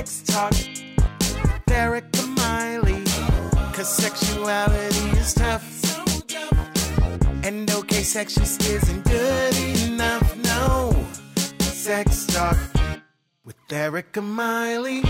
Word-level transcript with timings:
Sex 0.00 0.22
Talk 0.22 0.52
with 0.52 1.70
Erica 1.70 2.22
Miley. 2.28 3.04
Cause 3.74 3.94
sexuality 3.94 5.18
is 5.18 5.34
tough. 5.34 6.24
And 7.44 7.70
okay, 7.70 8.02
sex 8.02 8.34
just 8.34 8.62
isn't 8.62 9.04
good 9.04 9.54
enough. 9.90 10.38
No. 10.38 10.96
Sex 11.58 12.24
Talk 12.28 12.56
with 13.44 13.56
Erica 13.70 14.22
Miley. 14.22 15.02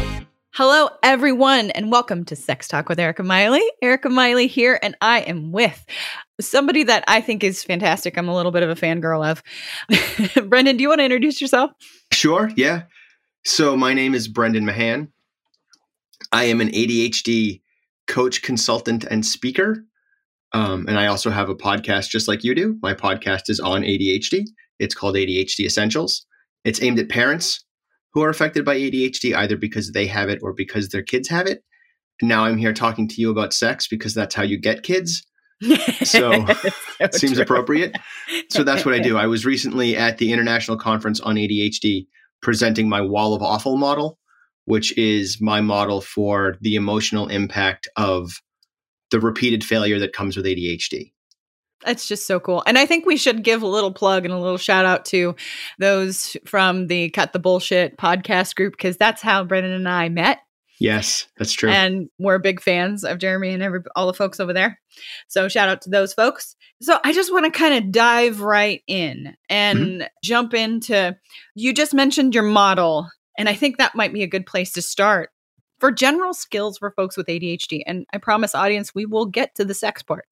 Hello, 0.54 0.88
everyone, 1.04 1.70
and 1.70 1.92
welcome 1.92 2.24
to 2.24 2.34
Sex 2.34 2.66
Talk 2.66 2.88
with 2.88 2.98
Erica 2.98 3.22
Miley. 3.22 3.62
Erica 3.80 4.08
Miley 4.08 4.48
here, 4.48 4.76
and 4.82 4.96
I 5.00 5.20
am 5.20 5.52
with 5.52 5.86
somebody 6.40 6.82
that 6.82 7.04
I 7.06 7.20
think 7.20 7.44
is 7.44 7.62
fantastic. 7.62 8.18
I'm 8.18 8.28
a 8.28 8.34
little 8.34 8.50
bit 8.50 8.64
of 8.64 8.70
a 8.70 8.74
fangirl 8.74 9.24
of. 9.24 10.48
Brendan, 10.48 10.78
do 10.78 10.82
you 10.82 10.88
want 10.88 10.98
to 10.98 11.04
introduce 11.04 11.40
yourself? 11.40 11.70
Sure, 12.10 12.50
yeah. 12.56 12.82
So, 13.44 13.74
my 13.74 13.94
name 13.94 14.14
is 14.14 14.28
Brendan 14.28 14.66
Mahan. 14.66 15.08
I 16.30 16.44
am 16.44 16.60
an 16.60 16.68
ADHD 16.68 17.62
coach, 18.06 18.42
consultant, 18.42 19.04
and 19.04 19.24
speaker. 19.24 19.84
Um, 20.52 20.86
and 20.86 20.98
I 20.98 21.06
also 21.06 21.30
have 21.30 21.48
a 21.48 21.54
podcast 21.54 22.10
just 22.10 22.28
like 22.28 22.44
you 22.44 22.54
do. 22.54 22.76
My 22.82 22.92
podcast 22.92 23.48
is 23.48 23.58
on 23.58 23.82
ADHD. 23.82 24.44
It's 24.78 24.94
called 24.94 25.14
ADHD 25.14 25.60
Essentials. 25.60 26.26
It's 26.64 26.82
aimed 26.82 26.98
at 26.98 27.08
parents 27.08 27.64
who 28.12 28.22
are 28.22 28.28
affected 28.28 28.64
by 28.64 28.76
ADHD, 28.76 29.34
either 29.34 29.56
because 29.56 29.92
they 29.92 30.06
have 30.06 30.28
it 30.28 30.40
or 30.42 30.52
because 30.52 30.88
their 30.88 31.02
kids 31.02 31.28
have 31.28 31.46
it. 31.46 31.64
Now 32.20 32.44
I'm 32.44 32.58
here 32.58 32.74
talking 32.74 33.08
to 33.08 33.20
you 33.22 33.30
about 33.30 33.54
sex 33.54 33.88
because 33.88 34.12
that's 34.12 34.34
how 34.34 34.42
you 34.42 34.58
get 34.60 34.82
kids. 34.82 35.24
So, 36.04 36.46
So 36.46 37.08
seems 37.12 37.38
appropriate. 37.38 37.94
So 38.48 38.64
that's 38.64 38.84
what 38.84 38.94
I 38.94 38.98
do. 38.98 39.16
I 39.16 39.26
was 39.26 39.46
recently 39.46 39.96
at 39.96 40.18
the 40.18 40.32
International 40.32 40.76
Conference 40.76 41.20
on 41.20 41.36
ADHD 41.36 42.06
presenting 42.42 42.88
my 42.88 43.00
wall 43.00 43.34
of 43.34 43.42
awful 43.42 43.76
model, 43.76 44.18
which 44.64 44.96
is 44.96 45.40
my 45.40 45.60
model 45.60 46.00
for 46.00 46.56
the 46.60 46.74
emotional 46.74 47.28
impact 47.28 47.88
of 47.96 48.40
the 49.10 49.20
repeated 49.20 49.64
failure 49.64 49.98
that 49.98 50.12
comes 50.12 50.36
with 50.36 50.46
ADHD. 50.46 51.12
That's 51.84 52.06
just 52.06 52.26
so 52.26 52.38
cool. 52.38 52.62
And 52.66 52.78
I 52.78 52.84
think 52.84 53.06
we 53.06 53.16
should 53.16 53.42
give 53.42 53.62
a 53.62 53.66
little 53.66 53.92
plug 53.92 54.24
and 54.24 54.34
a 54.34 54.38
little 54.38 54.58
shout 54.58 54.84
out 54.84 55.06
to 55.06 55.34
those 55.78 56.36
from 56.44 56.88
the 56.88 57.08
Cut 57.10 57.32
the 57.32 57.38
Bullshit 57.38 57.96
podcast 57.96 58.54
group 58.54 58.74
because 58.74 58.98
that's 58.98 59.22
how 59.22 59.44
Brendan 59.44 59.72
and 59.72 59.88
I 59.88 60.10
met. 60.10 60.40
Yes, 60.80 61.26
that's 61.36 61.52
true. 61.52 61.68
and 61.68 62.08
we're 62.18 62.38
big 62.38 62.60
fans 62.60 63.04
of 63.04 63.18
Jeremy 63.18 63.50
and 63.50 63.62
every 63.62 63.80
all 63.94 64.06
the 64.06 64.14
folks 64.14 64.40
over 64.40 64.54
there. 64.54 64.80
So 65.28 65.46
shout 65.46 65.68
out 65.68 65.82
to 65.82 65.90
those 65.90 66.14
folks. 66.14 66.56
So 66.80 66.98
I 67.04 67.12
just 67.12 67.30
want 67.30 67.44
to 67.44 67.50
kind 67.56 67.74
of 67.74 67.92
dive 67.92 68.40
right 68.40 68.82
in 68.86 69.18
mm-hmm. 69.18 69.34
and 69.48 70.10
jump 70.24 70.54
into 70.54 71.16
you 71.54 71.74
just 71.74 71.92
mentioned 71.92 72.34
your 72.34 72.44
model 72.44 73.10
and 73.36 73.46
I 73.46 73.54
think 73.54 73.76
that 73.76 73.94
might 73.94 74.14
be 74.14 74.22
a 74.22 74.26
good 74.26 74.46
place 74.46 74.72
to 74.72 74.82
start 74.82 75.30
for 75.80 75.92
general 75.92 76.32
skills 76.32 76.78
for 76.78 76.90
folks 76.92 77.14
with 77.14 77.26
ADHD 77.26 77.82
and 77.86 78.06
I 78.14 78.18
promise 78.18 78.54
audience 78.54 78.94
we 78.94 79.04
will 79.04 79.26
get 79.26 79.54
to 79.56 79.66
the 79.66 79.74
sex 79.74 80.02
part. 80.02 80.24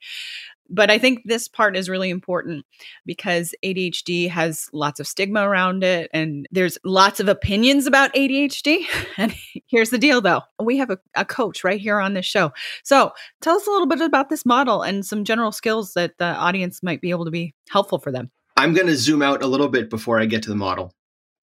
But 0.71 0.91
I 0.91 0.99
think 0.99 1.23
this 1.25 1.49
part 1.49 1.77
is 1.77 1.89
really 1.89 2.11
important 2.11 2.67
because 3.07 3.55
ADHD 3.65 4.29
has 4.29 4.69
lots 4.73 5.01
of 5.01 5.07
stigma 5.07 5.49
around 5.49 5.83
it 5.83 6.11
and 6.13 6.47
there's 6.51 6.77
lots 6.85 7.21
of 7.21 7.29
opinions 7.29 7.87
about 7.87 8.13
ADHD. 8.15 8.85
And 9.17 9.35
here's 9.69 9.91
the 9.91 9.99
deal 9.99 10.21
though 10.21 10.43
we 10.61 10.77
have 10.79 10.91
a, 10.91 10.99
a 11.15 11.25
coach 11.25 11.63
right 11.65 11.81
here 11.81 12.01
on 12.01 12.15
this 12.15 12.27
show. 12.27 12.53
So 12.83 13.13
tell 13.41 13.57
us 13.57 13.67
a 13.67 13.71
little 13.71 13.87
bit 13.87 14.01
about 14.01 14.29
this 14.29 14.45
model 14.45 14.83
and 14.83 15.05
some 15.07 15.25
general 15.25 15.53
skills 15.53 15.95
that 15.95 16.19
the 16.19 16.25
audience 16.35 16.83
might 16.83 17.01
be 17.01 17.11
able 17.11 17.25
to 17.25 17.31
be 17.31 17.55
helpful 17.71 17.99
for 17.99 18.11
them. 18.11 18.31
I'm 18.57 18.75
going 18.75 18.89
to 18.89 18.97
zoom 18.97 19.23
out 19.23 19.43
a 19.43 19.47
little 19.47 19.69
bit 19.69 19.89
before 19.89 20.19
I 20.19 20.27
get 20.27 20.43
to 20.43 20.49
the 20.49 20.57
model, 20.57 20.93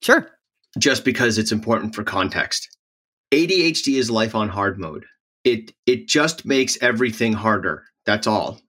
Sure. 0.02 0.30
just 0.78 1.06
because 1.06 1.38
it's 1.38 1.52
important 1.54 1.96
for 1.96 2.04
context. 2.04 2.68
ADHD 3.32 3.96
is 3.98 4.12
life 4.12 4.36
on 4.36 4.50
hard 4.50 4.78
mode. 4.80 5.06
It 5.44 5.72
it 5.86 6.08
just 6.08 6.46
makes 6.46 6.78
everything 6.82 7.34
harder. 7.34 7.84
That's 8.06 8.28
all. 8.28 8.60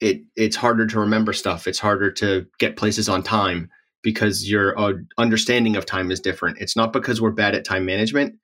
It 0.00 0.22
it's 0.36 0.56
harder 0.56 0.86
to 0.86 1.00
remember 1.00 1.32
stuff. 1.32 1.66
It's 1.66 1.78
harder 1.78 2.10
to 2.12 2.46
get 2.58 2.76
places 2.76 3.08
on 3.08 3.22
time 3.22 3.70
because 4.02 4.48
your 4.50 4.78
uh, 4.78 4.92
understanding 5.18 5.76
of 5.76 5.86
time 5.86 6.10
is 6.10 6.20
different. 6.20 6.58
It's 6.60 6.76
not 6.76 6.92
because 6.92 7.20
we're 7.20 7.30
bad 7.30 7.54
at 7.54 7.64
time 7.64 7.86
management. 7.86 8.34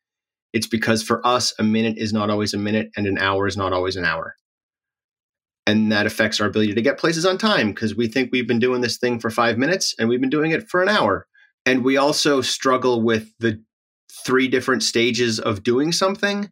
It's 0.52 0.66
because 0.66 1.02
for 1.02 1.24
us 1.26 1.54
a 1.58 1.62
minute 1.62 1.96
is 1.98 2.12
not 2.12 2.30
always 2.30 2.54
a 2.54 2.58
minute 2.58 2.90
and 2.96 3.06
an 3.06 3.18
hour 3.18 3.46
is 3.46 3.56
not 3.56 3.72
always 3.72 3.96
an 3.96 4.04
hour. 4.04 4.34
And 5.66 5.92
that 5.92 6.06
affects 6.06 6.40
our 6.40 6.48
ability 6.48 6.74
to 6.74 6.82
get 6.82 6.98
places 6.98 7.24
on 7.24 7.38
time 7.38 7.68
because 7.68 7.94
we 7.94 8.08
think 8.08 8.30
we've 8.32 8.48
been 8.48 8.58
doing 8.58 8.80
this 8.80 8.98
thing 8.98 9.20
for 9.20 9.30
5 9.30 9.58
minutes 9.58 9.94
and 9.98 10.08
we've 10.08 10.20
been 10.20 10.30
doing 10.30 10.50
it 10.50 10.68
for 10.68 10.82
an 10.82 10.88
hour. 10.88 11.26
And 11.66 11.84
we 11.84 11.96
also 11.96 12.40
struggle 12.40 13.02
with 13.02 13.32
the 13.38 13.62
three 14.24 14.48
different 14.48 14.82
stages 14.82 15.38
of 15.38 15.62
doing 15.62 15.92
something, 15.92 16.50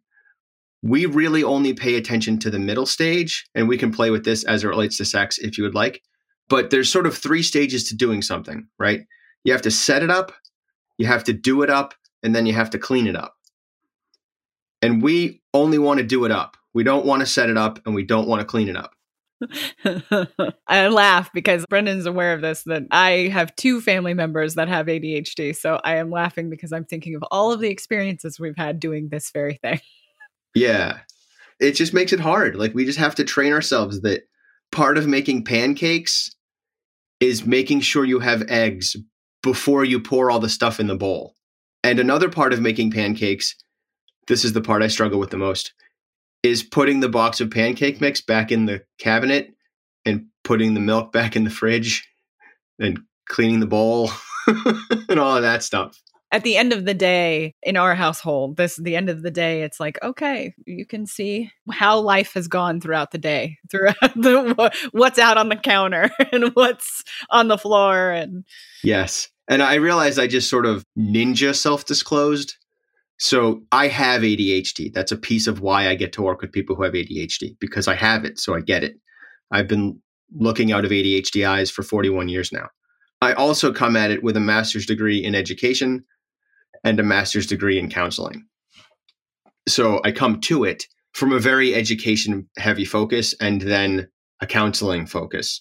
we 0.82 1.06
really 1.06 1.42
only 1.42 1.72
pay 1.72 1.97
attention 1.97 2.38
to 2.38 2.50
the 2.50 2.58
middle 2.58 2.87
stage. 2.87 3.48
And 3.54 3.69
we 3.69 3.78
can 3.78 3.91
play 3.91 4.10
with 4.10 4.25
this 4.25 4.44
as 4.44 4.62
it 4.62 4.69
relates 4.69 4.97
to 4.98 5.04
sex 5.04 5.38
if 5.38 5.58
you 5.58 5.64
would 5.64 5.75
like. 5.75 6.03
But 6.48 6.70
there's 6.70 6.91
sort 6.91 7.06
of 7.06 7.16
three 7.16 7.42
stages 7.42 7.88
to 7.88 7.97
doing 7.97 8.22
something, 8.22 8.69
right? 8.78 9.00
You 9.44 9.53
have 9.53 9.62
to 9.62 9.70
set 9.70 10.03
it 10.03 10.10
up, 10.10 10.32
you 10.97 11.06
have 11.06 11.25
to 11.25 11.32
do 11.32 11.62
it 11.62 11.70
up, 11.70 11.94
and 12.22 12.34
then 12.34 12.47
you 12.47 12.53
have 12.54 12.70
to 12.70 12.78
clean 12.78 13.06
it 13.06 13.16
up. 13.16 13.34
And 14.82 15.02
we 15.02 15.42
only 15.54 15.78
want 15.78 15.98
to 15.98 16.06
do 16.06 16.24
it 16.24 16.30
up. 16.30 16.56
We 16.74 16.84
don't 16.84 17.06
want 17.06 17.20
to 17.20 17.26
set 17.26 17.50
it 17.50 17.56
up 17.56 17.80
and 17.84 17.94
we 17.94 18.04
don't 18.04 18.28
want 18.28 18.40
to 18.40 18.46
clean 18.46 18.68
it 18.68 18.76
up. 18.76 18.92
I 20.66 20.88
laugh 20.88 21.32
because 21.32 21.64
Brendan's 21.66 22.06
aware 22.06 22.34
of 22.34 22.40
this 22.40 22.64
that 22.64 22.84
I 22.90 23.30
have 23.32 23.54
two 23.56 23.80
family 23.80 24.14
members 24.14 24.54
that 24.56 24.68
have 24.68 24.86
ADHD. 24.86 25.54
So 25.54 25.80
I 25.84 25.96
am 25.96 26.10
laughing 26.10 26.50
because 26.50 26.72
I'm 26.72 26.84
thinking 26.84 27.14
of 27.14 27.24
all 27.30 27.52
of 27.52 27.60
the 27.60 27.68
experiences 27.68 28.40
we've 28.40 28.56
had 28.56 28.80
doing 28.80 29.08
this 29.08 29.30
very 29.30 29.54
thing. 29.54 29.80
Yeah. 30.54 31.00
It 31.60 31.72
just 31.72 31.94
makes 31.94 32.12
it 32.12 32.18
hard. 32.18 32.56
Like 32.56 32.74
we 32.74 32.84
just 32.84 32.98
have 32.98 33.14
to 33.16 33.24
train 33.24 33.52
ourselves 33.52 34.00
that 34.00 34.22
part 34.72 34.98
of 34.98 35.06
making 35.06 35.44
pancakes 35.44 36.34
is 37.20 37.46
making 37.46 37.80
sure 37.80 38.04
you 38.04 38.18
have 38.18 38.42
eggs 38.48 38.96
before 39.42 39.84
you 39.84 40.00
pour 40.00 40.30
all 40.30 40.40
the 40.40 40.48
stuff 40.48 40.80
in 40.80 40.86
the 40.86 40.96
bowl. 40.96 41.34
And 41.84 42.00
another 42.00 42.28
part 42.28 42.52
of 42.52 42.60
making 42.60 42.90
pancakes, 42.90 43.54
this 44.28 44.44
is 44.44 44.52
the 44.52 44.60
part 44.60 44.82
I 44.82 44.88
struggle 44.88 45.18
with 45.18 45.30
the 45.30 45.36
most, 45.36 45.72
is 46.42 46.62
putting 46.62 47.00
the 47.00 47.08
box 47.08 47.40
of 47.40 47.50
pancake 47.50 48.00
mix 48.00 48.20
back 48.20 48.52
in 48.52 48.66
the 48.66 48.82
cabinet 48.98 49.50
and 50.04 50.26
putting 50.44 50.74
the 50.74 50.80
milk 50.80 51.12
back 51.12 51.36
in 51.36 51.44
the 51.44 51.50
fridge 51.50 52.08
and 52.78 53.00
cleaning 53.28 53.60
the 53.60 53.66
bowl 53.66 54.10
and 55.08 55.18
all 55.18 55.36
of 55.36 55.42
that 55.42 55.62
stuff. 55.62 56.00
At 56.30 56.44
the 56.44 56.58
end 56.58 56.74
of 56.74 56.84
the 56.84 56.92
day, 56.92 57.54
in 57.62 57.78
our 57.78 57.94
household, 57.94 58.58
this 58.58 58.76
the 58.76 58.96
end 58.96 59.08
of 59.08 59.22
the 59.22 59.30
day, 59.30 59.62
it's 59.62 59.80
like, 59.80 59.98
okay, 60.02 60.52
you 60.66 60.84
can 60.84 61.06
see 61.06 61.50
how 61.70 61.98
life 61.98 62.34
has 62.34 62.48
gone 62.48 62.82
throughout 62.82 63.12
the 63.12 63.18
day, 63.18 63.56
throughout 63.70 63.96
the 64.14 64.70
what's 64.92 65.18
out 65.18 65.38
on 65.38 65.48
the 65.48 65.56
counter 65.56 66.10
and 66.30 66.54
what's 66.54 67.02
on 67.30 67.48
the 67.48 67.56
floor 67.56 68.10
and 68.10 68.44
Yes. 68.84 69.30
And 69.48 69.62
I 69.62 69.76
realized 69.76 70.18
I 70.18 70.26
just 70.26 70.50
sort 70.50 70.66
of 70.66 70.84
ninja 70.98 71.54
self 71.54 71.86
disclosed. 71.86 72.56
So 73.18 73.62
I 73.72 73.88
have 73.88 74.22
ADHD. 74.22 74.92
That's 74.92 75.12
a 75.12 75.16
piece 75.16 75.46
of 75.46 75.60
why 75.60 75.88
I 75.88 75.94
get 75.96 76.12
to 76.14 76.22
work 76.22 76.40
with 76.40 76.52
people 76.52 76.76
who 76.76 76.84
have 76.84 76.92
ADHD 76.92 77.56
because 77.60 77.88
I 77.88 77.94
have 77.94 78.24
it. 78.24 78.38
So 78.38 78.54
I 78.54 78.60
get 78.60 78.84
it. 78.84 78.94
I've 79.50 79.66
been 79.66 80.00
looking 80.32 80.72
out 80.72 80.84
of 80.84 80.90
ADHD 80.90 81.48
eyes 81.48 81.70
for 81.70 81.82
41 81.82 82.28
years 82.28 82.52
now. 82.52 82.68
I 83.20 83.32
also 83.32 83.72
come 83.72 83.96
at 83.96 84.12
it 84.12 84.22
with 84.22 84.36
a 84.36 84.40
master's 84.40 84.86
degree 84.86 85.24
in 85.24 85.34
education 85.34 86.04
and 86.84 87.00
a 87.00 87.02
master's 87.02 87.46
degree 87.46 87.78
in 87.78 87.90
counseling. 87.90 88.44
So 89.66 90.00
I 90.04 90.12
come 90.12 90.40
to 90.42 90.64
it 90.64 90.84
from 91.12 91.32
a 91.32 91.40
very 91.40 91.74
education 91.74 92.48
heavy 92.58 92.84
focus 92.84 93.34
and 93.40 93.60
then 93.62 94.08
a 94.40 94.46
counseling 94.46 95.06
focus. 95.06 95.60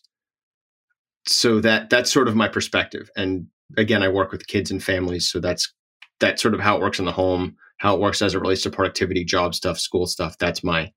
So 1.28 1.60
that 1.62 1.90
that's 1.90 2.12
sort 2.12 2.28
of 2.28 2.36
my 2.36 2.48
perspective. 2.48 3.10
And 3.16 3.48
again, 3.76 4.04
I 4.04 4.08
work 4.08 4.32
with 4.32 4.48
kids 4.48 4.70
and 4.70 4.82
families, 4.82 5.30
so 5.30 5.40
that's 5.40 5.74
that's 6.20 6.42
sort 6.42 6.54
of 6.54 6.60
how 6.60 6.76
it 6.76 6.82
works 6.82 7.00
in 7.00 7.06
the 7.06 7.12
home, 7.12 7.56
how 7.78 7.96
it 7.96 8.02
works 8.02 8.22
as 8.22 8.34
it 8.34 8.42
relates 8.42 8.64
to 8.64 8.70
productivity, 8.70 9.24
job 9.24 9.56
stuff, 9.56 9.80
school 9.80 10.08
stuff. 10.08 10.38
That's 10.38 10.64
my 10.64 10.92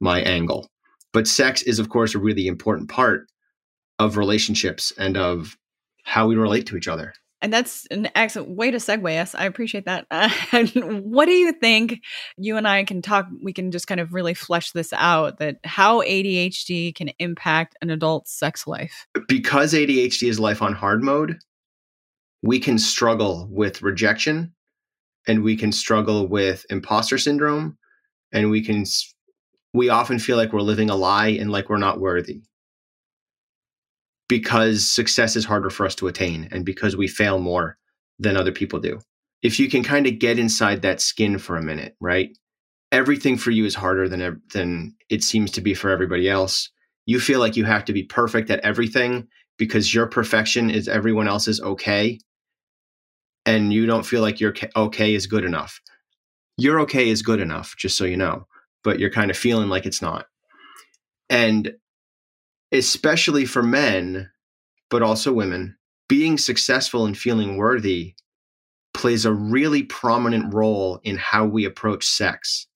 my 0.00 0.20
angle. 0.20 0.70
But 1.12 1.26
sex 1.26 1.62
is 1.62 1.78
of 1.78 1.88
course 1.88 2.14
a 2.14 2.18
really 2.18 2.46
important 2.46 2.88
part 2.88 3.28
of 3.98 4.16
relationships 4.16 4.92
and 4.98 5.16
of 5.16 5.56
how 6.04 6.26
we 6.26 6.36
relate 6.36 6.66
to 6.66 6.76
each 6.76 6.88
other. 6.88 7.14
And 7.42 7.52
that's 7.52 7.86
an 7.90 8.08
excellent 8.14 8.50
way 8.50 8.70
to 8.70 8.78
segue 8.78 9.20
us. 9.20 9.34
I 9.34 9.44
appreciate 9.44 9.84
that. 9.84 10.06
Uh, 10.52 10.70
what 11.02 11.26
do 11.26 11.32
you 11.32 11.52
think? 11.52 12.00
You 12.38 12.56
and 12.56 12.66
I 12.66 12.84
can 12.84 13.02
talk, 13.02 13.26
we 13.42 13.52
can 13.52 13.70
just 13.70 13.86
kind 13.86 14.00
of 14.00 14.14
really 14.14 14.32
flesh 14.32 14.70
this 14.72 14.92
out 14.92 15.38
that 15.38 15.58
how 15.64 16.02
ADHD 16.02 16.94
can 16.94 17.10
impact 17.18 17.76
an 17.82 17.90
adult's 17.90 18.32
sex 18.32 18.66
life. 18.66 19.06
Because 19.28 19.74
ADHD 19.74 20.28
is 20.28 20.40
life 20.40 20.62
on 20.62 20.72
hard 20.72 21.02
mode, 21.02 21.38
we 22.42 22.58
can 22.58 22.78
struggle 22.78 23.48
with 23.50 23.82
rejection 23.82 24.52
and 25.26 25.42
we 25.42 25.56
can 25.56 25.72
struggle 25.72 26.26
with 26.26 26.64
imposter 26.70 27.18
syndrome 27.18 27.76
and 28.32 28.50
we 28.50 28.62
can 28.62 28.84
we 29.74 29.88
often 29.88 30.18
feel 30.18 30.36
like 30.36 30.52
we're 30.52 30.60
living 30.60 30.90
a 30.90 30.96
lie 30.96 31.28
and 31.28 31.50
like 31.50 31.68
we're 31.68 31.76
not 31.76 32.00
worthy 32.00 32.42
because 34.28 34.90
success 34.90 35.36
is 35.36 35.44
harder 35.44 35.70
for 35.70 35.86
us 35.86 35.94
to 35.94 36.08
attain 36.08 36.48
and 36.50 36.64
because 36.64 36.96
we 36.96 37.06
fail 37.06 37.38
more 37.38 37.76
than 38.18 38.36
other 38.36 38.52
people 38.52 38.80
do 38.80 38.98
if 39.42 39.60
you 39.60 39.68
can 39.68 39.82
kind 39.82 40.06
of 40.06 40.18
get 40.18 40.38
inside 40.38 40.82
that 40.82 41.00
skin 41.00 41.38
for 41.38 41.56
a 41.56 41.62
minute, 41.62 41.94
right? 42.00 42.36
Everything 42.92 43.36
for 43.36 43.50
you 43.50 43.64
is 43.64 43.74
harder 43.74 44.08
than 44.08 44.42
than 44.52 44.94
it 45.08 45.22
seems 45.22 45.50
to 45.52 45.60
be 45.60 45.74
for 45.74 45.90
everybody 45.90 46.28
else. 46.28 46.70
You 47.06 47.20
feel 47.20 47.40
like 47.40 47.56
you 47.56 47.64
have 47.64 47.84
to 47.86 47.92
be 47.92 48.02
perfect 48.02 48.50
at 48.50 48.60
everything 48.60 49.28
because 49.58 49.94
your 49.94 50.06
perfection 50.06 50.70
is 50.70 50.88
everyone 50.88 51.28
else's 51.28 51.60
okay 51.60 52.18
and 53.44 53.72
you 53.72 53.86
don't 53.86 54.04
feel 54.04 54.20
like 54.20 54.40
your 54.40 54.54
okay 54.74 55.14
is 55.14 55.26
good 55.26 55.44
enough. 55.44 55.80
Your 56.58 56.80
okay 56.80 57.08
is 57.08 57.22
good 57.22 57.40
enough, 57.40 57.74
just 57.76 57.96
so 57.96 58.04
you 58.04 58.16
know, 58.16 58.46
but 58.82 58.98
you're 58.98 59.10
kind 59.10 59.30
of 59.30 59.36
feeling 59.36 59.68
like 59.68 59.86
it's 59.86 60.02
not. 60.02 60.26
And 61.30 61.74
especially 62.72 63.44
for 63.44 63.62
men, 63.62 64.30
but 64.90 65.02
also 65.02 65.32
women, 65.32 65.76
being 66.08 66.38
successful 66.38 67.06
and 67.06 67.16
feeling 67.16 67.56
worthy 67.56 68.14
plays 68.94 69.24
a 69.24 69.32
really 69.32 69.82
prominent 69.82 70.52
role 70.54 71.00
in 71.04 71.16
how 71.16 71.44
we 71.44 71.64
approach 71.64 72.04
sex 72.04 72.66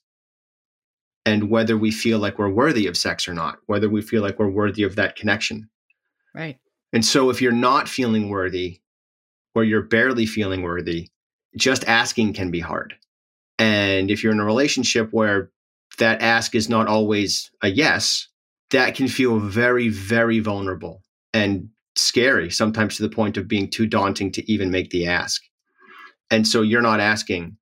and 1.24 1.50
whether 1.50 1.76
we 1.76 1.90
feel 1.90 2.18
like 2.18 2.38
we're 2.38 2.50
worthy 2.50 2.86
of 2.86 2.96
sex 2.96 3.28
or 3.28 3.34
not, 3.34 3.58
whether 3.66 3.88
we 3.88 4.02
feel 4.02 4.22
like 4.22 4.38
we're 4.38 4.50
worthy 4.50 4.82
of 4.82 4.96
that 4.96 5.16
connection. 5.16 5.68
Right. 6.34 6.58
And 6.92 7.04
so 7.04 7.30
if 7.30 7.40
you're 7.40 7.52
not 7.52 7.88
feeling 7.88 8.28
worthy 8.28 8.80
or 9.54 9.64
you're 9.64 9.82
barely 9.82 10.26
feeling 10.26 10.62
worthy, 10.62 11.08
just 11.56 11.86
asking 11.86 12.32
can 12.34 12.50
be 12.50 12.60
hard. 12.60 12.94
And 13.58 14.10
if 14.10 14.22
you're 14.22 14.32
in 14.32 14.40
a 14.40 14.44
relationship 14.44 15.08
where 15.12 15.50
that 15.98 16.22
ask 16.22 16.54
is 16.54 16.68
not 16.68 16.88
always 16.88 17.50
a 17.62 17.68
yes, 17.68 18.28
that 18.70 18.94
can 18.94 19.08
feel 19.08 19.38
very, 19.38 19.88
very 19.88 20.40
vulnerable 20.40 21.02
and 21.34 21.68
scary, 21.96 22.50
sometimes 22.50 22.96
to 22.96 23.02
the 23.02 23.14
point 23.14 23.36
of 23.36 23.48
being 23.48 23.68
too 23.68 23.86
daunting 23.86 24.32
to 24.32 24.50
even 24.50 24.70
make 24.70 24.90
the 24.90 25.06
ask. 25.06 25.42
And 26.30 26.46
so 26.46 26.62
you're 26.62 26.80
not 26.80 27.00
asking. 27.00 27.56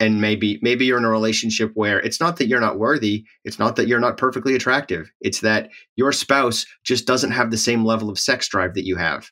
And 0.00 0.20
maybe 0.20 0.60
maybe 0.62 0.84
you're 0.84 0.98
in 0.98 1.04
a 1.04 1.10
relationship 1.10 1.72
where 1.74 1.98
it's 2.00 2.20
not 2.20 2.36
that 2.36 2.46
you're 2.46 2.60
not 2.60 2.78
worthy, 2.78 3.24
it's 3.44 3.58
not 3.58 3.76
that 3.76 3.88
you're 3.88 3.98
not 3.98 4.16
perfectly 4.16 4.54
attractive. 4.54 5.10
It's 5.20 5.40
that 5.40 5.70
your 5.96 6.12
spouse 6.12 6.66
just 6.84 7.06
doesn't 7.06 7.32
have 7.32 7.50
the 7.50 7.56
same 7.56 7.84
level 7.84 8.08
of 8.08 8.18
sex 8.18 8.48
drive 8.48 8.74
that 8.74 8.86
you 8.86 8.96
have. 8.96 9.30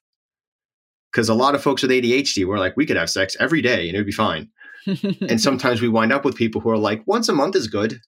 Cuz 1.12 1.28
a 1.28 1.34
lot 1.34 1.54
of 1.54 1.62
folks 1.62 1.82
with 1.82 1.92
ADHD 1.92 2.44
we're 2.46 2.58
like 2.58 2.76
we 2.76 2.84
could 2.84 2.96
have 2.96 3.10
sex 3.10 3.36
every 3.38 3.62
day 3.62 3.88
and 3.88 3.94
it'd 3.94 4.06
be 4.06 4.12
fine. 4.12 4.48
and 5.28 5.40
sometimes 5.40 5.80
we 5.80 5.88
wind 5.88 6.12
up 6.12 6.24
with 6.24 6.36
people 6.36 6.60
who 6.60 6.70
are 6.70 6.78
like 6.78 7.02
once 7.06 7.28
a 7.28 7.32
month 7.32 7.54
is 7.54 7.68
good. 7.68 8.00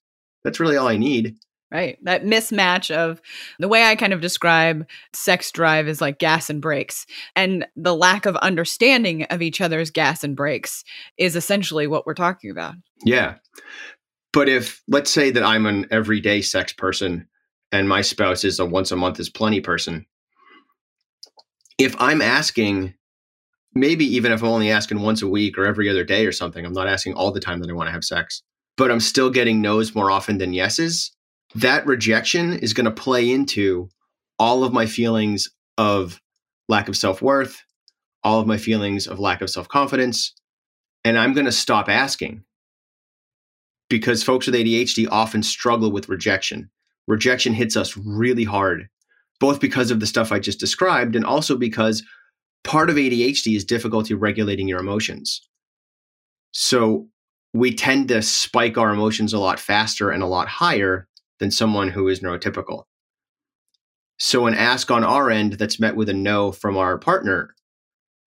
That's 0.42 0.60
really 0.60 0.76
all 0.76 0.88
I 0.88 0.96
need 0.96 1.36
right 1.70 1.98
that 2.02 2.24
mismatch 2.24 2.94
of 2.94 3.20
the 3.58 3.68
way 3.68 3.84
i 3.84 3.94
kind 3.94 4.12
of 4.12 4.20
describe 4.20 4.86
sex 5.12 5.50
drive 5.50 5.88
is 5.88 6.00
like 6.00 6.18
gas 6.18 6.50
and 6.50 6.62
brakes 6.62 7.06
and 7.36 7.66
the 7.76 7.94
lack 7.94 8.26
of 8.26 8.36
understanding 8.36 9.24
of 9.24 9.42
each 9.42 9.60
other's 9.60 9.90
gas 9.90 10.24
and 10.24 10.36
brakes 10.36 10.84
is 11.16 11.36
essentially 11.36 11.86
what 11.86 12.06
we're 12.06 12.14
talking 12.14 12.50
about. 12.50 12.74
Yeah 13.04 13.36
but 14.32 14.48
if 14.48 14.82
let's 14.88 15.10
say 15.10 15.30
that 15.30 15.42
i'm 15.42 15.66
an 15.66 15.86
everyday 15.90 16.40
sex 16.40 16.72
person 16.72 17.26
and 17.72 17.88
my 17.88 18.00
spouse 18.00 18.44
is 18.44 18.58
a 18.58 18.64
once 18.66 18.90
a 18.90 18.96
month 18.96 19.18
is 19.20 19.28
plenty 19.28 19.60
person 19.60 20.06
if 21.78 21.94
i'm 22.00 22.22
asking 22.22 22.94
maybe 23.74 24.04
even 24.04 24.32
if 24.32 24.42
i'm 24.42 24.48
only 24.48 24.70
asking 24.70 25.00
once 25.00 25.22
a 25.22 25.28
week 25.28 25.58
or 25.58 25.66
every 25.66 25.88
other 25.88 26.04
day 26.04 26.26
or 26.26 26.32
something 26.32 26.64
i'm 26.64 26.72
not 26.72 26.88
asking 26.88 27.14
all 27.14 27.32
the 27.32 27.40
time 27.40 27.60
that 27.60 27.70
i 27.70 27.72
want 27.72 27.88
to 27.88 27.92
have 27.92 28.04
sex 28.04 28.42
but 28.76 28.90
i'm 28.90 29.00
still 29.00 29.30
getting 29.30 29.60
no's 29.60 29.94
more 29.94 30.10
often 30.10 30.38
than 30.38 30.52
yeses 30.52 31.12
that 31.54 31.86
rejection 31.86 32.54
is 32.54 32.72
going 32.72 32.84
to 32.84 32.90
play 32.90 33.30
into 33.30 33.88
all 34.38 34.64
of 34.64 34.72
my 34.72 34.86
feelings 34.86 35.48
of 35.76 36.20
lack 36.68 36.88
of 36.88 36.96
self 36.96 37.22
worth, 37.22 37.62
all 38.22 38.40
of 38.40 38.46
my 38.46 38.58
feelings 38.58 39.06
of 39.06 39.18
lack 39.18 39.40
of 39.40 39.50
self 39.50 39.68
confidence. 39.68 40.34
And 41.04 41.18
I'm 41.18 41.32
going 41.32 41.46
to 41.46 41.52
stop 41.52 41.88
asking 41.88 42.42
because 43.88 44.22
folks 44.22 44.46
with 44.46 44.54
ADHD 44.54 45.08
often 45.10 45.42
struggle 45.42 45.90
with 45.90 46.08
rejection. 46.08 46.70
Rejection 47.06 47.54
hits 47.54 47.76
us 47.76 47.96
really 47.96 48.44
hard, 48.44 48.88
both 49.40 49.60
because 49.60 49.90
of 49.90 50.00
the 50.00 50.06
stuff 50.06 50.30
I 50.30 50.38
just 50.38 50.60
described 50.60 51.16
and 51.16 51.24
also 51.24 51.56
because 51.56 52.02
part 52.64 52.90
of 52.90 52.96
ADHD 52.96 53.56
is 53.56 53.64
difficulty 53.64 54.12
regulating 54.12 54.68
your 54.68 54.80
emotions. 54.80 55.40
So 56.52 57.08
we 57.54 57.74
tend 57.74 58.08
to 58.08 58.20
spike 58.20 58.76
our 58.76 58.92
emotions 58.92 59.32
a 59.32 59.38
lot 59.38 59.58
faster 59.58 60.10
and 60.10 60.22
a 60.22 60.26
lot 60.26 60.48
higher 60.48 61.08
than 61.40 61.50
someone 61.50 61.90
who 61.90 62.08
is 62.08 62.20
neurotypical. 62.20 62.84
So, 64.18 64.46
an 64.46 64.54
ask 64.54 64.90
on 64.90 65.04
our 65.04 65.30
end 65.30 65.54
that's 65.54 65.78
met 65.78 65.96
with 65.96 66.08
a 66.08 66.14
no 66.14 66.50
from 66.50 66.76
our 66.76 66.98
partner, 66.98 67.54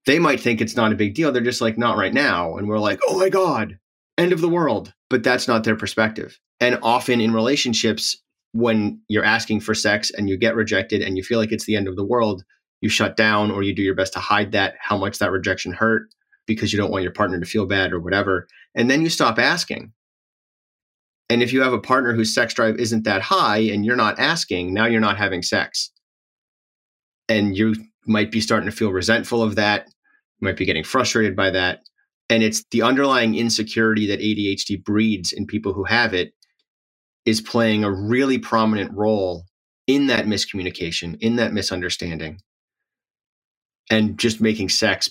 they 0.05 0.19
might 0.19 0.39
think 0.39 0.61
it's 0.61 0.75
not 0.75 0.91
a 0.91 0.95
big 0.95 1.13
deal. 1.13 1.31
They're 1.31 1.41
just 1.41 1.61
like, 1.61 1.77
not 1.77 1.97
right 1.97 2.13
now. 2.13 2.55
And 2.57 2.67
we're 2.67 2.79
like, 2.79 2.99
oh 3.07 3.19
my 3.19 3.29
God, 3.29 3.77
end 4.17 4.33
of 4.33 4.41
the 4.41 4.49
world. 4.49 4.93
But 5.09 5.23
that's 5.23 5.47
not 5.47 5.63
their 5.63 5.75
perspective. 5.75 6.39
And 6.59 6.79
often 6.81 7.19
in 7.19 7.33
relationships, 7.33 8.17
when 8.53 9.01
you're 9.07 9.23
asking 9.23 9.61
for 9.61 9.73
sex 9.73 10.11
and 10.11 10.29
you 10.29 10.37
get 10.37 10.55
rejected 10.55 11.01
and 11.01 11.17
you 11.17 11.23
feel 11.23 11.39
like 11.39 11.51
it's 11.51 11.65
the 11.65 11.75
end 11.75 11.87
of 11.87 11.95
the 11.95 12.05
world, 12.05 12.43
you 12.81 12.89
shut 12.89 13.15
down 13.15 13.51
or 13.51 13.63
you 13.63 13.73
do 13.75 13.81
your 13.81 13.95
best 13.95 14.13
to 14.13 14.19
hide 14.19 14.51
that, 14.53 14.75
how 14.79 14.97
much 14.97 15.19
that 15.19 15.31
rejection 15.31 15.73
hurt 15.73 16.07
because 16.47 16.73
you 16.73 16.79
don't 16.79 16.91
want 16.91 17.03
your 17.03 17.13
partner 17.13 17.39
to 17.39 17.45
feel 17.45 17.65
bad 17.65 17.93
or 17.93 17.99
whatever. 17.99 18.47
And 18.75 18.89
then 18.89 19.01
you 19.01 19.09
stop 19.09 19.37
asking. 19.37 19.93
And 21.31 21.41
if 21.41 21.53
you 21.53 21.61
have 21.61 21.71
a 21.71 21.79
partner 21.79 22.11
whose 22.11 22.35
sex 22.35 22.53
drive 22.53 22.75
isn't 22.75 23.05
that 23.05 23.21
high 23.21 23.59
and 23.59 23.85
you're 23.85 23.95
not 23.95 24.19
asking, 24.19 24.73
now 24.73 24.85
you're 24.85 24.99
not 24.99 25.17
having 25.17 25.41
sex. 25.41 25.89
And 27.29 27.55
you 27.55 27.73
might 28.05 28.31
be 28.31 28.41
starting 28.41 28.69
to 28.69 28.75
feel 28.75 28.91
resentful 28.91 29.41
of 29.41 29.55
that. 29.55 29.85
You 29.85 30.45
might 30.45 30.57
be 30.57 30.65
getting 30.65 30.83
frustrated 30.83 31.33
by 31.33 31.51
that. 31.51 31.83
And 32.29 32.43
it's 32.43 32.65
the 32.71 32.81
underlying 32.81 33.35
insecurity 33.35 34.07
that 34.07 34.19
ADHD 34.19 34.83
breeds 34.83 35.31
in 35.31 35.47
people 35.47 35.71
who 35.71 35.85
have 35.85 36.13
it 36.13 36.33
is 37.25 37.39
playing 37.39 37.85
a 37.85 37.91
really 37.91 38.37
prominent 38.37 38.91
role 38.91 39.45
in 39.87 40.07
that 40.07 40.25
miscommunication, 40.25 41.17
in 41.21 41.37
that 41.37 41.53
misunderstanding, 41.53 42.41
and 43.89 44.19
just 44.19 44.41
making 44.41 44.67
sex 44.67 45.09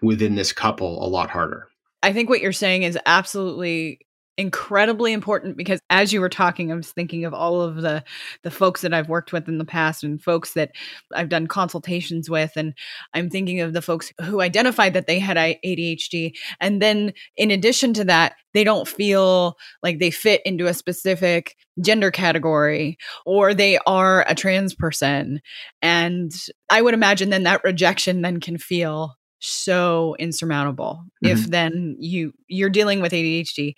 within 0.00 0.36
this 0.36 0.54
couple 0.54 1.04
a 1.04 1.08
lot 1.08 1.28
harder. 1.28 1.68
I 2.02 2.14
think 2.14 2.30
what 2.30 2.40
you're 2.40 2.50
saying 2.50 2.84
is 2.84 2.98
absolutely 3.04 4.00
incredibly 4.40 5.12
important 5.12 5.56
because 5.56 5.80
as 5.90 6.12
you 6.12 6.20
were 6.20 6.28
talking 6.28 6.72
i 6.72 6.74
was 6.74 6.90
thinking 6.90 7.26
of 7.26 7.34
all 7.34 7.60
of 7.60 7.82
the 7.82 8.02
the 8.42 8.50
folks 8.50 8.80
that 8.80 8.94
i've 8.94 9.08
worked 9.08 9.32
with 9.32 9.46
in 9.48 9.58
the 9.58 9.64
past 9.64 10.02
and 10.02 10.22
folks 10.22 10.54
that 10.54 10.70
i've 11.14 11.28
done 11.28 11.46
consultations 11.46 12.30
with. 12.30 12.52
And 12.56 12.74
i'm 13.12 13.28
thinking 13.28 13.60
of 13.60 13.74
the 13.74 13.82
folks 13.82 14.12
who 14.22 14.40
identified 14.40 14.94
that 14.94 15.06
they 15.06 15.18
had 15.18 15.36
adhd 15.36 16.32
and 16.58 16.80
then 16.80 17.12
in 17.36 17.50
addition 17.50 17.92
to 17.94 18.04
that 18.04 18.34
they 18.54 18.64
don't 18.64 18.88
feel 18.88 19.56
like 19.82 19.98
they 19.98 20.10
fit 20.10 20.40
into 20.44 20.66
a 20.66 20.74
specific 20.74 21.56
gender 21.80 22.10
category 22.10 22.98
or 23.24 23.54
they 23.54 23.78
are 23.86 24.24
a 24.28 24.34
trans 24.34 24.74
person. 24.74 25.40
And 25.82 26.32
i 26.70 26.80
would 26.80 26.94
imagine 26.94 27.30
then 27.30 27.44
that 27.44 27.64
rejection 27.64 28.22
then 28.22 28.40
can 28.40 28.58
feel 28.58 29.16
so 29.40 30.14
insurmountable 30.18 31.04
mm-hmm. 31.24 31.36
if 31.36 31.50
then 31.50 31.96
you 31.98 32.32
you're 32.48 32.70
dealing 32.70 33.00
with 33.00 33.12
ADHD 33.12 33.74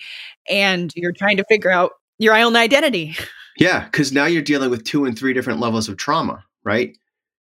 and 0.49 0.92
you're 0.95 1.12
trying 1.12 1.37
to 1.37 1.45
figure 1.49 1.71
out 1.71 1.92
your 2.19 2.37
own 2.37 2.57
identity. 2.57 3.16
Yeah, 3.59 3.87
cuz 3.90 4.12
now 4.12 4.25
you're 4.25 4.40
dealing 4.40 4.71
with 4.71 4.83
two 4.83 5.04
and 5.04 5.16
three 5.16 5.35
different 5.35 5.61
levels 5.61 5.87
of 5.87 5.99
trauma, 5.99 6.42
right? 6.64 6.97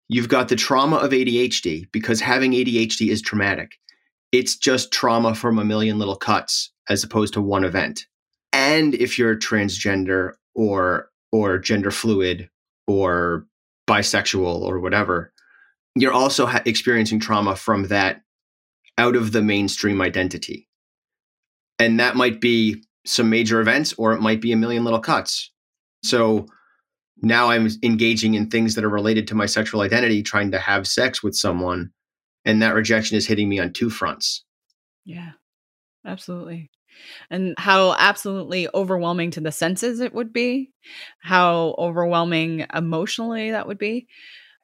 You've 0.10 0.28
got 0.28 0.50
the 0.50 0.56
trauma 0.56 0.96
of 0.96 1.12
ADHD 1.12 1.86
because 1.92 2.20
having 2.20 2.54
ADHD 2.54 3.10
is 3.10 3.22
traumatic. 3.22 3.74
It's 4.32 4.56
just 4.56 4.92
trauma 4.92 5.36
from 5.36 5.60
a 5.60 5.64
million 5.64 6.00
little 6.00 6.16
cuts 6.16 6.72
as 6.90 7.04
opposed 7.04 7.36
to 7.36 7.42
one 7.44 7.64
event. 7.64 8.08
And 8.52 8.96
if 8.96 9.20
you're 9.20 9.36
transgender 9.36 10.34
or 10.56 11.10
or 11.32 11.60
gender 11.60 11.92
fluid 11.92 12.50
or 12.88 13.46
bisexual 13.88 14.62
or 14.62 14.80
whatever, 14.80 15.34
you're 15.96 16.14
also 16.14 16.46
ha- 16.46 16.64
experiencing 16.66 17.20
trauma 17.20 17.56
from 17.56 17.88
that 17.88 18.22
out 18.98 19.16
of 19.16 19.32
the 19.32 19.42
mainstream 19.42 20.02
identity. 20.02 20.68
And 21.80 22.00
that 22.00 22.16
might 22.16 22.40
be 22.40 22.84
some 23.06 23.30
major 23.30 23.60
events 23.60 23.94
or 23.98 24.14
it 24.14 24.22
might 24.22 24.42
be 24.42 24.52
a 24.52 24.58
million 24.58 24.84
little 24.84 25.00
cuts. 25.00 25.52
So 26.04 26.48
now 27.22 27.50
I'm 27.50 27.70
engaging 27.84 28.34
in 28.36 28.50
things 28.50 28.76
that 28.76 28.84
are 28.84 28.90
related 28.90 29.28
to 29.28 29.36
my 29.36 29.46
sexual 29.46 29.82
identity, 29.82 30.24
trying 30.24 30.52
to 30.52 30.60
have 30.60 30.88
sex 30.88 31.24
with 31.24 31.36
someone. 31.36 31.92
And 32.46 32.62
that 32.62 32.76
rejection 32.76 33.18
is 33.18 33.28
hitting 33.28 33.50
me 33.50 33.60
on 33.60 33.72
two 33.72 33.90
fronts. 33.90 34.44
Yeah, 35.06 35.32
absolutely. 36.06 36.70
And 37.30 37.56
how 37.58 37.96
absolutely 37.98 38.68
overwhelming 38.74 39.32
to 39.32 39.42
the 39.42 39.52
senses 39.52 40.00
it 40.00 40.14
would 40.14 40.32
be, 40.32 40.72
how 41.22 41.76
overwhelming 41.78 42.66
emotionally 42.74 43.52
that 43.52 43.68
would 43.68 43.80
be 43.80 44.08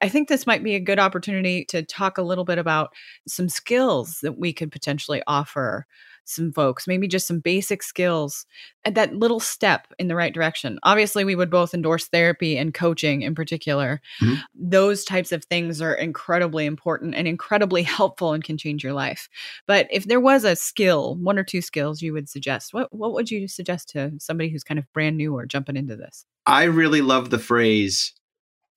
I 0.01 0.09
think 0.09 0.27
this 0.27 0.47
might 0.47 0.63
be 0.63 0.75
a 0.75 0.79
good 0.79 0.99
opportunity 0.99 1.65
to 1.65 1.83
talk 1.83 2.17
a 2.17 2.23
little 2.23 2.45
bit 2.45 2.57
about 2.57 2.93
some 3.27 3.49
skills 3.49 4.19
that 4.21 4.37
we 4.37 4.53
could 4.53 4.71
potentially 4.71 5.21
offer 5.27 5.85
some 6.29 6.51
folks, 6.53 6.87
maybe 6.87 7.07
just 7.07 7.27
some 7.27 7.39
basic 7.39 7.81
skills 7.81 8.45
and 8.85 8.95
that 8.95 9.15
little 9.15 9.39
step 9.39 9.87
in 9.97 10.07
the 10.07 10.15
right 10.15 10.33
direction. 10.33 10.79
Obviously, 10.83 11.25
we 11.25 11.35
would 11.35 11.49
both 11.49 11.73
endorse 11.73 12.07
therapy 12.07 12.55
and 12.57 12.73
coaching 12.73 13.23
in 13.23 13.33
particular. 13.33 13.99
Mhm. 14.21 14.43
Those 14.53 15.03
types 15.03 15.31
of 15.31 15.43
things 15.45 15.81
are 15.81 15.93
incredibly 15.93 16.65
important 16.65 17.15
and 17.15 17.27
incredibly 17.27 17.81
helpful 17.97 18.33
and 18.33 18.43
can 18.43 18.57
change 18.57 18.83
your 18.83 18.93
life. 18.93 19.27
But 19.65 19.87
if 19.91 20.05
there 20.05 20.19
was 20.19 20.43
a 20.43 20.55
skill, 20.55 21.15
one 21.15 21.39
or 21.39 21.43
two 21.43 21.61
skills 21.61 22.01
you 22.01 22.13
would 22.13 22.29
suggest, 22.29 22.73
what 22.73 22.93
what 22.93 23.13
would 23.13 23.31
you 23.31 23.47
suggest 23.47 23.89
to 23.89 24.11
somebody 24.19 24.49
who's 24.49 24.63
kind 24.63 24.79
of 24.79 24.91
brand 24.93 25.17
new 25.17 25.35
or 25.35 25.45
jumping 25.45 25.75
into 25.75 25.95
this? 25.95 26.25
I 26.45 26.63
really 26.63 27.01
love 27.01 27.31
the 27.31 27.39
phrase 27.39 28.13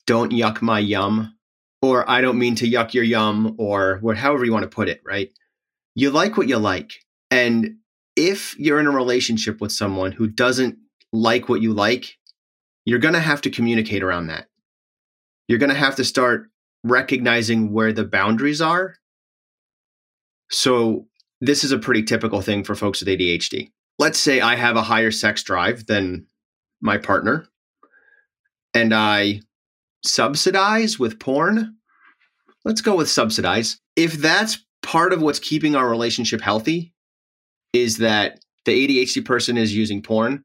"Don't 0.05 0.31
yuck 0.31 0.61
my 0.61 0.79
yum," 0.79 1.35
or 1.81 2.09
"I 2.09 2.21
don't 2.21 2.39
mean 2.39 2.55
to 2.55 2.69
yuck 2.69 2.93
your 2.93 3.03
yum," 3.03 3.55
or 3.57 3.97
what, 4.01 4.17
however 4.17 4.45
you 4.45 4.53
want 4.53 4.63
to 4.63 4.69
put 4.69 4.89
it. 4.89 5.01
Right? 5.05 5.31
You 5.95 6.09
like 6.11 6.37
what 6.37 6.47
you 6.47 6.57
like, 6.57 6.93
and 7.31 7.77
if 8.15 8.57
you're 8.59 8.79
in 8.79 8.87
a 8.87 8.91
relationship 8.91 9.61
with 9.61 9.71
someone 9.71 10.11
who 10.11 10.27
doesn't 10.27 10.77
like 11.11 11.49
what 11.49 11.61
you 11.61 11.73
like, 11.73 12.17
you're 12.85 12.99
going 12.99 13.13
to 13.13 13.19
have 13.19 13.41
to 13.41 13.49
communicate 13.49 14.03
around 14.03 14.27
that. 14.27 14.47
You're 15.47 15.59
going 15.59 15.71
to 15.71 15.75
have 15.75 15.95
to 15.97 16.03
start 16.03 16.49
recognizing 16.83 17.71
where 17.71 17.93
the 17.93 18.03
boundaries 18.03 18.61
are. 18.61 18.95
So, 20.51 21.07
this 21.41 21.63
is 21.63 21.71
a 21.71 21.79
pretty 21.79 22.03
typical 22.03 22.41
thing 22.41 22.63
for 22.63 22.75
folks 22.75 22.99
with 23.01 23.09
ADHD. 23.09 23.71
Let's 23.99 24.19
say 24.19 24.41
I 24.41 24.55
have 24.55 24.75
a 24.75 24.81
higher 24.81 25.11
sex 25.11 25.43
drive 25.43 25.85
than 25.87 26.27
my 26.81 26.97
partner 26.97 27.47
and 28.73 28.93
I 28.93 29.41
subsidize 30.05 30.99
with 30.99 31.19
porn. 31.19 31.77
Let's 32.65 32.81
go 32.81 32.95
with 32.95 33.09
subsidize. 33.09 33.79
If 33.95 34.13
that's 34.13 34.63
part 34.81 35.13
of 35.13 35.21
what's 35.21 35.39
keeping 35.39 35.75
our 35.75 35.89
relationship 35.89 36.41
healthy, 36.41 36.93
is 37.73 37.97
that 37.97 38.39
the 38.65 38.71
ADHD 38.71 39.25
person 39.25 39.57
is 39.57 39.75
using 39.75 40.01
porn 40.01 40.43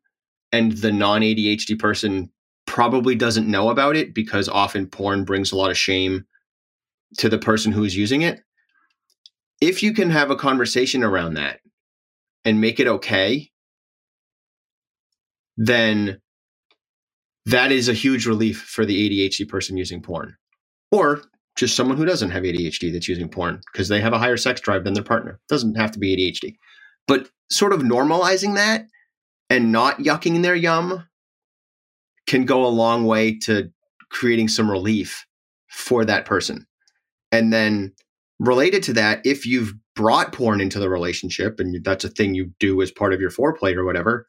and 0.53 0.73
the 0.73 0.93
non 0.93 1.21
ADHD 1.21 1.79
person 1.79 2.31
probably 2.67 3.15
doesn't 3.15 3.49
know 3.49 3.71
about 3.71 3.97
it 3.97 4.15
because 4.15 4.49
often 4.49 4.87
porn 4.87 5.25
brings 5.25 5.53
a 5.53 5.57
lot 5.57 5.71
of 5.71 5.79
shame 5.79 6.25
to 7.19 7.29
the 7.29 7.39
person 7.39 7.73
who's 7.73 7.97
using 7.97 8.23
it. 8.23 8.41
If 9.61 9.83
you 9.83 9.93
can 9.93 10.11
have 10.11 10.31
a 10.31 10.37
conversation 10.37 11.03
around 11.03 11.35
that 11.35 11.61
and 12.45 12.61
make 12.61 12.79
it 12.79 12.87
okay, 12.87 13.51
then 15.57 16.21
that 17.49 17.73
is 17.73 17.89
a 17.89 17.95
huge 17.95 18.27
relief 18.27 18.61
for 18.61 18.85
the 18.85 19.09
ADHD 19.09 19.49
person 19.49 19.77
using 19.77 20.03
porn. 20.03 20.37
Or 20.93 21.23
just 21.57 21.75
someone 21.75 21.97
who 21.97 22.05
doesn't 22.05 22.31
have 22.31 22.43
ADHD 22.43 22.93
that's 22.93 23.09
using 23.09 23.29
porn 23.29 23.61
because 23.73 23.89
they 23.89 24.01
have 24.01 24.13
a 24.13 24.19
higher 24.19 24.37
sex 24.37 24.61
drive 24.61 24.85
than 24.85 24.95
their 24.95 25.03
partner. 25.03 25.41
Doesn't 25.49 25.77
have 25.77 25.91
to 25.93 25.99
be 25.99 26.15
ADHD. 26.15 26.57
But 27.07 27.31
sort 27.51 27.73
of 27.73 27.81
normalizing 27.81 28.55
that 28.57 28.87
and 29.49 29.73
not 29.73 29.99
yucking 29.99 30.43
their 30.43 30.55
yum 30.55 31.09
can 32.27 32.45
go 32.45 32.67
a 32.67 32.69
long 32.69 33.07
way 33.07 33.39
to 33.39 33.71
creating 34.11 34.49
some 34.49 34.71
relief 34.71 35.25
for 35.69 36.05
that 36.05 36.27
person. 36.27 36.67
And 37.33 37.51
then 37.51 37.95
related 38.39 38.83
to 38.85 38.93
that, 38.95 39.25
if 39.25 39.47
you've 39.47 39.73
brought 39.97 40.33
porn 40.33 40.61
into 40.61 40.79
the 40.79 40.91
relationship 40.91 41.59
and 41.61 41.83
that's 41.83 42.05
a 42.05 42.11
thing 42.11 42.35
you 42.35 42.53
do 42.61 42.83
as 42.83 42.91
part 42.91 43.15
of 43.15 43.21
your 43.23 43.31
foreplay 43.31 43.75
or 43.75 43.85
whatever, 43.85 44.29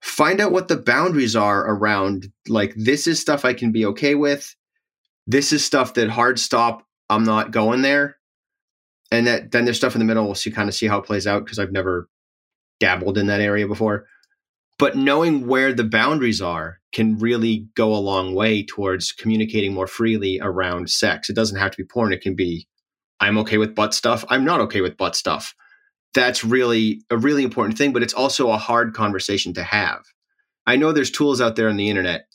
find 0.00 0.40
out 0.40 0.52
what 0.52 0.68
the 0.68 0.76
boundaries 0.76 1.36
are 1.36 1.60
around 1.60 2.32
like 2.48 2.74
this 2.76 3.06
is 3.06 3.20
stuff 3.20 3.44
I 3.44 3.54
can 3.54 3.72
be 3.72 3.84
okay 3.86 4.14
with. 4.14 4.54
This 5.26 5.52
is 5.52 5.64
stuff 5.64 5.94
that 5.94 6.10
hard 6.10 6.38
stop, 6.38 6.86
I'm 7.08 7.24
not 7.24 7.50
going 7.50 7.82
there. 7.82 8.16
And 9.12 9.26
that 9.26 9.50
then 9.50 9.64
there's 9.64 9.76
stuff 9.76 9.94
in 9.94 9.98
the 9.98 10.04
middle. 10.04 10.24
We'll 10.24 10.34
see 10.34 10.50
kind 10.50 10.68
of 10.68 10.74
see 10.74 10.86
how 10.86 10.98
it 10.98 11.06
plays 11.06 11.26
out 11.26 11.44
because 11.44 11.58
I've 11.58 11.72
never 11.72 12.08
dabbled 12.78 13.18
in 13.18 13.26
that 13.26 13.40
area 13.40 13.66
before. 13.66 14.06
But 14.78 14.96
knowing 14.96 15.46
where 15.46 15.74
the 15.74 15.84
boundaries 15.84 16.40
are 16.40 16.78
can 16.92 17.18
really 17.18 17.68
go 17.74 17.94
a 17.94 17.96
long 17.96 18.34
way 18.34 18.64
towards 18.64 19.12
communicating 19.12 19.74
more 19.74 19.86
freely 19.86 20.40
around 20.40 20.90
sex. 20.90 21.28
It 21.28 21.36
doesn't 21.36 21.58
have 21.58 21.70
to 21.72 21.76
be 21.76 21.84
porn. 21.84 22.12
It 22.12 22.22
can 22.22 22.34
be 22.34 22.66
I'm 23.20 23.36
okay 23.38 23.58
with 23.58 23.74
butt 23.74 23.92
stuff. 23.92 24.24
I'm 24.28 24.44
not 24.44 24.60
okay 24.60 24.80
with 24.80 24.96
butt 24.96 25.14
stuff 25.14 25.54
that's 26.14 26.44
really 26.44 27.02
a 27.10 27.16
really 27.16 27.44
important 27.44 27.78
thing, 27.78 27.92
but 27.92 28.02
it's 28.02 28.14
also 28.14 28.50
a 28.50 28.56
hard 28.56 28.94
conversation 28.94 29.52
to 29.54 29.62
have. 29.62 30.02
I 30.66 30.76
know 30.76 30.92
there's 30.92 31.10
tools 31.10 31.40
out 31.40 31.56
there 31.56 31.68
on 31.68 31.76
the 31.76 31.88
internet. 31.88 32.26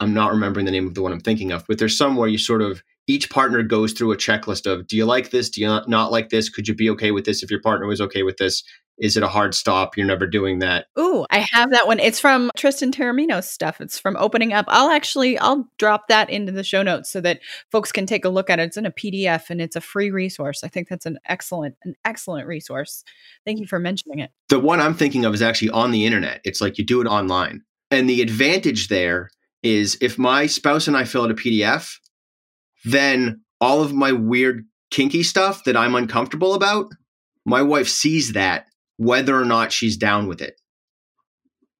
I'm 0.00 0.14
not 0.14 0.32
remembering 0.32 0.66
the 0.66 0.72
name 0.72 0.86
of 0.86 0.94
the 0.94 1.02
one 1.02 1.12
I'm 1.12 1.20
thinking 1.20 1.52
of, 1.52 1.64
but 1.68 1.78
there's 1.78 1.96
some 1.96 2.16
where 2.16 2.28
you 2.28 2.38
sort 2.38 2.62
of 2.62 2.82
each 3.06 3.30
partner 3.30 3.62
goes 3.62 3.92
through 3.92 4.12
a 4.12 4.16
checklist 4.16 4.70
of 4.70 4.86
do 4.86 4.96
you 4.96 5.04
like 5.04 5.30
this? 5.30 5.50
Do 5.50 5.60
you 5.60 5.66
not, 5.86 6.10
like 6.10 6.30
this? 6.30 6.48
Could 6.48 6.66
you 6.66 6.74
be 6.74 6.90
okay 6.90 7.10
with 7.10 7.24
this 7.24 7.42
if 7.42 7.50
your 7.50 7.60
partner 7.60 7.86
was 7.86 8.00
okay 8.00 8.22
with 8.22 8.38
this? 8.38 8.64
Is 8.98 9.16
it 9.16 9.22
a 9.22 9.28
hard 9.28 9.54
stop? 9.54 9.96
You're 9.96 10.06
never 10.06 10.26
doing 10.26 10.60
that. 10.60 10.86
Ooh, 10.98 11.26
I 11.30 11.44
have 11.52 11.70
that 11.72 11.86
one. 11.86 11.98
It's 11.98 12.20
from 12.20 12.50
Tristan 12.56 12.92
Taormino's 12.92 13.50
stuff. 13.50 13.80
It's 13.80 13.98
from 13.98 14.16
Opening 14.16 14.52
Up. 14.52 14.66
I'll 14.68 14.90
actually 14.90 15.36
I'll 15.38 15.68
drop 15.78 16.08
that 16.08 16.30
into 16.30 16.52
the 16.52 16.62
show 16.62 16.82
notes 16.82 17.10
so 17.10 17.20
that 17.22 17.40
folks 17.72 17.90
can 17.90 18.06
take 18.06 18.24
a 18.24 18.28
look 18.28 18.50
at 18.50 18.60
it. 18.60 18.64
It's 18.64 18.76
in 18.76 18.86
a 18.86 18.92
PDF 18.92 19.50
and 19.50 19.60
it's 19.60 19.74
a 19.74 19.80
free 19.80 20.10
resource. 20.10 20.62
I 20.62 20.68
think 20.68 20.88
that's 20.88 21.06
an 21.06 21.18
excellent 21.26 21.76
an 21.82 21.94
excellent 22.04 22.46
resource. 22.46 23.02
Thank 23.44 23.58
you 23.58 23.66
for 23.66 23.80
mentioning 23.80 24.20
it. 24.20 24.30
The 24.48 24.60
one 24.60 24.80
I'm 24.80 24.94
thinking 24.94 25.24
of 25.24 25.34
is 25.34 25.42
actually 25.42 25.70
on 25.70 25.90
the 25.90 26.06
internet. 26.06 26.40
It's 26.44 26.60
like 26.60 26.78
you 26.78 26.84
do 26.84 27.00
it 27.00 27.06
online. 27.06 27.62
And 27.90 28.08
the 28.08 28.22
advantage 28.22 28.88
there 28.88 29.30
is 29.62 29.98
if 30.00 30.18
my 30.18 30.46
spouse 30.46 30.86
and 30.86 30.96
I 30.96 31.04
fill 31.04 31.24
out 31.24 31.30
a 31.30 31.34
PDF, 31.34 31.98
then 32.84 33.42
all 33.60 33.82
of 33.82 33.92
my 33.92 34.12
weird 34.12 34.66
kinky 34.90 35.22
stuff 35.22 35.64
that 35.64 35.76
I'm 35.76 35.94
uncomfortable 35.94 36.54
about, 36.54 36.86
my 37.44 37.62
wife 37.62 37.88
sees 37.88 38.32
that 38.32 38.66
whether 38.96 39.38
or 39.38 39.44
not 39.44 39.72
she's 39.72 39.96
down 39.96 40.26
with 40.26 40.40
it. 40.40 40.60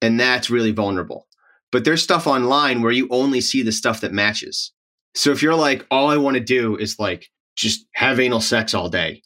And 0.03 0.19
that's 0.19 0.51
really 0.51 0.73
vulnerable. 0.73 1.27
But 1.73 1.85
there's 1.85 2.03
stuff 2.03 2.27
online 2.27 2.83
where 2.83 2.93
you 2.93 3.09
only 3.11 3.41
see 3.41 3.63
the 3.63 3.73
stuff 3.73 4.01
that 4.03 4.13
matches. 4.13 4.73
So 5.15 5.31
if 5.31 5.43
you're 5.43 5.55
like, 5.55 5.87
all 5.91 6.09
I 6.09 6.17
want 6.17 6.37
to 6.37 6.43
do 6.43 6.77
is 6.77 6.99
like 6.99 7.31
just 7.57 7.87
have 7.95 8.21
anal 8.21 8.41
sex 8.41 8.75
all 8.75 8.89
day, 8.89 9.23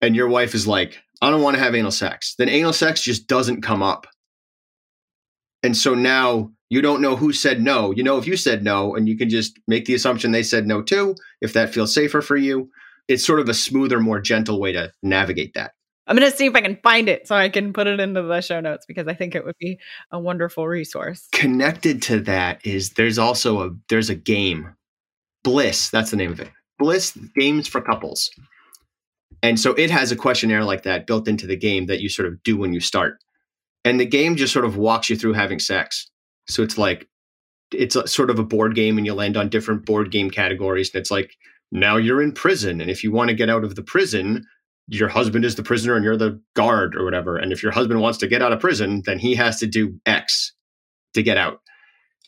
and 0.00 0.16
your 0.16 0.28
wife 0.28 0.54
is 0.54 0.66
like, 0.66 0.98
I 1.20 1.30
don't 1.30 1.42
want 1.42 1.56
to 1.56 1.62
have 1.62 1.74
anal 1.74 1.90
sex, 1.90 2.34
then 2.38 2.48
anal 2.48 2.72
sex 2.72 3.02
just 3.02 3.26
doesn't 3.26 3.62
come 3.62 3.82
up. 3.82 4.06
And 5.62 5.76
so 5.76 5.94
now 5.94 6.50
you 6.70 6.80
don't 6.82 7.02
know 7.02 7.16
who 7.16 7.32
said 7.32 7.60
no. 7.60 7.90
You 7.90 8.02
know 8.02 8.18
if 8.18 8.26
you 8.26 8.36
said 8.36 8.62
no, 8.62 8.94
and 8.94 9.08
you 9.08 9.16
can 9.16 9.28
just 9.28 9.58
make 9.66 9.84
the 9.86 9.94
assumption 9.94 10.30
they 10.30 10.42
said 10.42 10.66
no 10.66 10.82
too, 10.82 11.14
if 11.40 11.52
that 11.54 11.72
feels 11.72 11.92
safer 11.94 12.22
for 12.22 12.36
you. 12.36 12.70
It's 13.08 13.24
sort 13.24 13.40
of 13.40 13.48
a 13.48 13.54
smoother, 13.54 14.00
more 14.00 14.20
gentle 14.20 14.60
way 14.60 14.72
to 14.72 14.92
navigate 15.02 15.54
that. 15.54 15.72
I'm 16.08 16.16
going 16.16 16.30
to 16.30 16.36
see 16.36 16.46
if 16.46 16.54
I 16.54 16.62
can 16.62 16.78
find 16.82 17.08
it 17.08 17.28
so 17.28 17.36
I 17.36 17.50
can 17.50 17.72
put 17.74 17.86
it 17.86 18.00
into 18.00 18.22
the 18.22 18.40
show 18.40 18.60
notes 18.60 18.86
because 18.86 19.06
I 19.06 19.14
think 19.14 19.34
it 19.34 19.44
would 19.44 19.58
be 19.60 19.78
a 20.10 20.18
wonderful 20.18 20.66
resource. 20.66 21.28
Connected 21.32 22.00
to 22.02 22.20
that 22.20 22.64
is 22.66 22.90
there's 22.90 23.18
also 23.18 23.68
a 23.68 23.70
there's 23.88 24.08
a 24.08 24.14
game. 24.14 24.74
Bliss, 25.44 25.90
that's 25.90 26.10
the 26.10 26.16
name 26.16 26.32
of 26.32 26.40
it. 26.40 26.50
Bliss 26.78 27.16
games 27.36 27.68
for 27.68 27.80
couples. 27.80 28.30
And 29.42 29.60
so 29.60 29.72
it 29.74 29.90
has 29.90 30.10
a 30.10 30.16
questionnaire 30.16 30.64
like 30.64 30.82
that 30.82 31.06
built 31.06 31.28
into 31.28 31.46
the 31.46 31.56
game 31.56 31.86
that 31.86 32.00
you 32.00 32.08
sort 32.08 32.26
of 32.26 32.42
do 32.42 32.56
when 32.56 32.72
you 32.72 32.80
start. 32.80 33.18
And 33.84 34.00
the 34.00 34.06
game 34.06 34.34
just 34.36 34.52
sort 34.52 34.64
of 34.64 34.76
walks 34.76 35.08
you 35.08 35.16
through 35.16 35.34
having 35.34 35.60
sex. 35.60 36.10
So 36.48 36.62
it's 36.62 36.78
like 36.78 37.06
it's 37.72 37.96
a, 37.96 38.06
sort 38.08 38.30
of 38.30 38.38
a 38.38 38.44
board 38.44 38.74
game 38.74 38.96
and 38.96 39.06
you 39.06 39.14
land 39.14 39.36
on 39.36 39.48
different 39.48 39.84
board 39.84 40.10
game 40.10 40.30
categories 40.30 40.90
and 40.92 41.00
it's 41.00 41.10
like 41.10 41.36
now 41.70 41.96
you're 41.96 42.22
in 42.22 42.32
prison 42.32 42.80
and 42.80 42.90
if 42.90 43.04
you 43.04 43.12
want 43.12 43.28
to 43.28 43.34
get 43.34 43.50
out 43.50 43.64
of 43.64 43.74
the 43.74 43.82
prison 43.82 44.44
your 44.88 45.08
husband 45.08 45.44
is 45.44 45.54
the 45.54 45.62
prisoner 45.62 45.94
and 45.94 46.04
you're 46.04 46.16
the 46.16 46.40
guard 46.54 46.96
or 46.96 47.04
whatever. 47.04 47.36
And 47.36 47.52
if 47.52 47.62
your 47.62 47.72
husband 47.72 48.00
wants 48.00 48.18
to 48.18 48.26
get 48.26 48.42
out 48.42 48.52
of 48.52 48.60
prison, 48.60 49.02
then 49.04 49.18
he 49.18 49.34
has 49.34 49.58
to 49.60 49.66
do 49.66 49.98
X 50.06 50.52
to 51.14 51.22
get 51.22 51.36
out. 51.36 51.60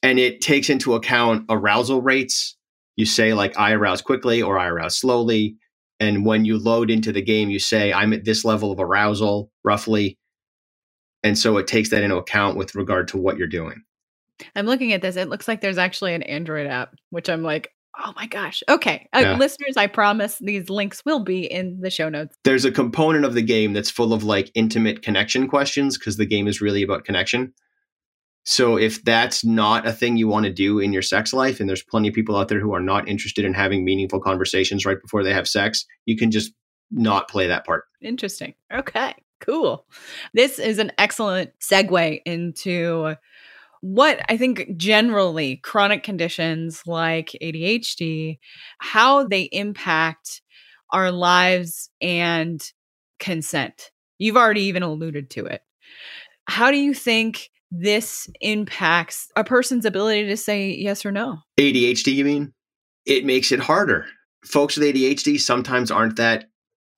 And 0.02 0.18
it 0.18 0.40
takes 0.40 0.70
into 0.70 0.94
account 0.94 1.46
arousal 1.48 2.02
rates. 2.02 2.56
You 2.96 3.06
say, 3.06 3.32
like, 3.32 3.58
I 3.58 3.72
arouse 3.72 4.02
quickly 4.02 4.42
or 4.42 4.58
I 4.58 4.66
arouse 4.66 4.98
slowly. 4.98 5.56
And 6.00 6.24
when 6.24 6.44
you 6.44 6.58
load 6.58 6.90
into 6.90 7.12
the 7.12 7.22
game, 7.22 7.50
you 7.50 7.58
say, 7.58 7.92
I'm 7.92 8.12
at 8.12 8.24
this 8.24 8.44
level 8.44 8.72
of 8.72 8.80
arousal 8.80 9.50
roughly. 9.64 10.18
And 11.22 11.38
so 11.38 11.56
it 11.56 11.66
takes 11.66 11.90
that 11.90 12.02
into 12.02 12.16
account 12.16 12.56
with 12.56 12.74
regard 12.74 13.08
to 13.08 13.18
what 13.18 13.36
you're 13.36 13.46
doing. 13.46 13.82
I'm 14.56 14.66
looking 14.66 14.92
at 14.92 15.02
this. 15.02 15.16
It 15.16 15.28
looks 15.28 15.48
like 15.48 15.60
there's 15.60 15.78
actually 15.78 16.14
an 16.14 16.22
Android 16.22 16.66
app, 16.66 16.94
which 17.10 17.28
I'm 17.28 17.42
like, 17.42 17.70
oh 17.98 18.12
my 18.16 18.26
gosh. 18.26 18.62
Okay. 18.68 19.08
Uh, 19.14 19.20
Yeah. 19.20 19.36
listeners, 19.36 19.76
I 19.76 19.86
promise 19.86 20.38
these 20.38 20.70
links 20.70 21.02
will 21.04 21.20
be 21.24 21.44
in 21.50 21.80
the 21.80 21.90
show 21.90 22.08
notes. 22.08 22.36
There's 22.44 22.64
a 22.64 22.72
component 22.72 23.24
of 23.24 23.34
the 23.34 23.42
game 23.42 23.72
that's 23.72 23.90
full 23.90 24.12
of 24.12 24.24
like 24.24 24.50
intimate 24.54 25.02
connection 25.02 25.48
questions 25.48 25.98
because 25.98 26.16
the 26.16 26.26
game 26.26 26.48
is 26.48 26.60
really 26.60 26.82
about 26.82 27.04
connection. 27.04 27.52
So 28.44 28.78
if 28.78 29.04
that's 29.04 29.44
not 29.44 29.86
a 29.86 29.92
thing 29.92 30.16
you 30.16 30.26
want 30.26 30.46
to 30.46 30.52
do 30.52 30.78
in 30.78 30.92
your 30.92 31.02
sex 31.02 31.32
life, 31.32 31.60
and 31.60 31.68
there's 31.68 31.82
plenty 31.82 32.08
of 32.08 32.14
people 32.14 32.36
out 32.36 32.48
there 32.48 32.60
who 32.60 32.72
are 32.74 32.80
not 32.80 33.06
interested 33.06 33.44
in 33.44 33.52
having 33.52 33.84
meaningful 33.84 34.20
conversations 34.20 34.86
right 34.86 35.00
before 35.00 35.22
they 35.22 35.34
have 35.34 35.46
sex, 35.46 35.84
you 36.06 36.16
can 36.16 36.30
just 36.30 36.52
not 36.90 37.28
play 37.28 37.46
that 37.48 37.66
part. 37.66 37.84
Interesting. 38.00 38.54
Okay. 38.72 39.14
Cool. 39.40 39.86
This 40.34 40.58
is 40.58 40.78
an 40.78 40.92
excellent 40.98 41.50
segue 41.60 42.20
into 42.26 43.14
what 43.80 44.20
I 44.28 44.36
think 44.36 44.76
generally 44.76 45.56
chronic 45.56 46.02
conditions 46.02 46.82
like 46.86 47.36
ADHD, 47.40 48.38
how 48.78 49.26
they 49.26 49.42
impact 49.42 50.42
our 50.90 51.10
lives 51.10 51.88
and 52.00 52.62
consent. 53.18 53.90
You've 54.18 54.36
already 54.36 54.62
even 54.62 54.82
alluded 54.82 55.30
to 55.30 55.46
it. 55.46 55.62
How 56.46 56.70
do 56.70 56.76
you 56.76 56.94
think 56.94 57.50
this 57.70 58.28
impacts 58.40 59.28
a 59.36 59.44
person's 59.44 59.84
ability 59.84 60.26
to 60.26 60.36
say 60.36 60.70
yes 60.70 61.06
or 61.06 61.12
no? 61.12 61.38
ADHD, 61.58 62.14
you 62.14 62.24
mean? 62.24 62.52
It 63.06 63.24
makes 63.24 63.52
it 63.52 63.60
harder. 63.60 64.06
Folks 64.44 64.76
with 64.76 64.94
ADHD 64.94 65.38
sometimes 65.38 65.90
aren't 65.90 66.16
that 66.16 66.46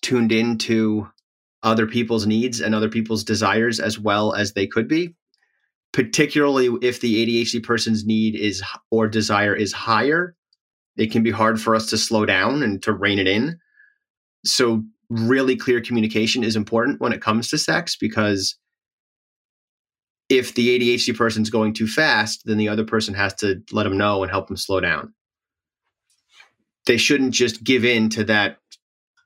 tuned 0.00 0.32
into 0.32 1.08
other 1.62 1.86
people's 1.86 2.26
needs 2.26 2.60
and 2.60 2.74
other 2.74 2.88
people's 2.88 3.22
desires 3.22 3.78
as 3.78 3.98
well 3.98 4.34
as 4.34 4.52
they 4.52 4.66
could 4.66 4.88
be 4.88 5.14
particularly 5.92 6.70
if 6.80 7.00
the 7.00 7.24
ADHD 7.24 7.62
person's 7.62 8.04
need 8.04 8.34
is 8.34 8.62
or 8.90 9.08
desire 9.08 9.54
is 9.54 9.72
higher, 9.72 10.34
it 10.96 11.10
can 11.10 11.22
be 11.22 11.30
hard 11.30 11.60
for 11.60 11.74
us 11.74 11.88
to 11.90 11.98
slow 11.98 12.24
down 12.24 12.62
and 12.62 12.82
to 12.82 12.92
rein 12.92 13.18
it 13.18 13.28
in. 13.28 13.58
So, 14.44 14.82
really 15.10 15.56
clear 15.56 15.80
communication 15.82 16.42
is 16.42 16.56
important 16.56 17.00
when 17.00 17.12
it 17.12 17.20
comes 17.20 17.50
to 17.50 17.58
sex 17.58 17.96
because 17.96 18.56
if 20.30 20.54
the 20.54 20.78
ADHD 20.78 21.14
person's 21.14 21.50
going 21.50 21.74
too 21.74 21.86
fast, 21.86 22.42
then 22.46 22.56
the 22.56 22.68
other 22.68 22.84
person 22.84 23.12
has 23.12 23.34
to 23.34 23.62
let 23.72 23.82
them 23.82 23.98
know 23.98 24.22
and 24.22 24.30
help 24.30 24.48
them 24.48 24.56
slow 24.56 24.80
down. 24.80 25.12
They 26.86 26.96
shouldn't 26.96 27.34
just 27.34 27.62
give 27.62 27.84
in 27.84 28.08
to 28.10 28.24
that 28.24 28.56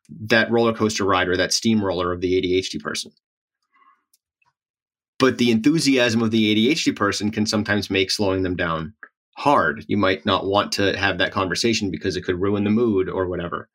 that 0.08 0.50
roller 0.50 0.72
coaster 0.72 1.04
ride 1.04 1.28
or 1.28 1.36
that 1.36 1.52
steamroller 1.52 2.12
of 2.12 2.20
the 2.20 2.40
ADHD 2.40 2.80
person 2.80 3.12
but 5.18 5.38
the 5.38 5.50
enthusiasm 5.50 6.22
of 6.22 6.30
the 6.30 6.70
ADHD 6.72 6.94
person 6.94 7.30
can 7.30 7.46
sometimes 7.46 7.90
make 7.90 8.10
slowing 8.10 8.42
them 8.42 8.56
down 8.56 8.94
hard. 9.36 9.84
You 9.86 9.96
might 9.96 10.24
not 10.26 10.46
want 10.46 10.72
to 10.72 10.96
have 10.96 11.18
that 11.18 11.32
conversation 11.32 11.90
because 11.90 12.16
it 12.16 12.22
could 12.22 12.40
ruin 12.40 12.64
the 12.64 12.70
mood 12.70 13.08
or 13.08 13.26
whatever. 13.28 13.68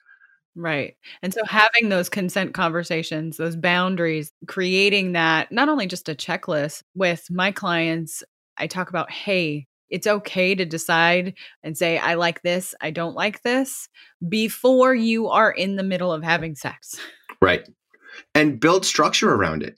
Right. 0.56 0.96
And 1.22 1.34
so 1.34 1.46
having 1.46 1.90
those 1.90 2.10
consent 2.10 2.54
conversations, 2.54 3.38
those 3.38 3.56
boundaries, 3.56 4.34
creating 4.48 5.14
that 5.14 5.52
not 5.52 5.70
only 5.70 5.88
just 5.88 6.10
a 6.10 6.16
checklist 6.16 6.84
with 6.94 7.28
my 7.30 7.52
clients, 7.52 8.22
I 8.58 8.68
talk 8.68 8.90
about, 8.90 9.10
hey, 9.12 9.68
it's 9.90 10.08
okay 10.08 10.56
to 10.56 10.66
decide 10.66 11.36
and 11.64 11.78
say, 11.78 11.98
I 11.98 12.16
like 12.16 12.42
this, 12.42 12.76
I 12.82 12.92
don't 12.92 13.16
like 13.16 13.44
this 13.44 13.88
before 14.28 14.94
you 14.94 15.28
are 15.28 15.52
in 15.52 15.76
the 15.76 15.84
middle 15.84 16.12
of 16.12 16.24
having 16.24 16.56
sex. 16.56 17.00
Right. 17.42 17.68
And 18.36 18.60
build 18.60 18.86
structure 18.86 19.34
around 19.34 19.64
it. 19.64 19.78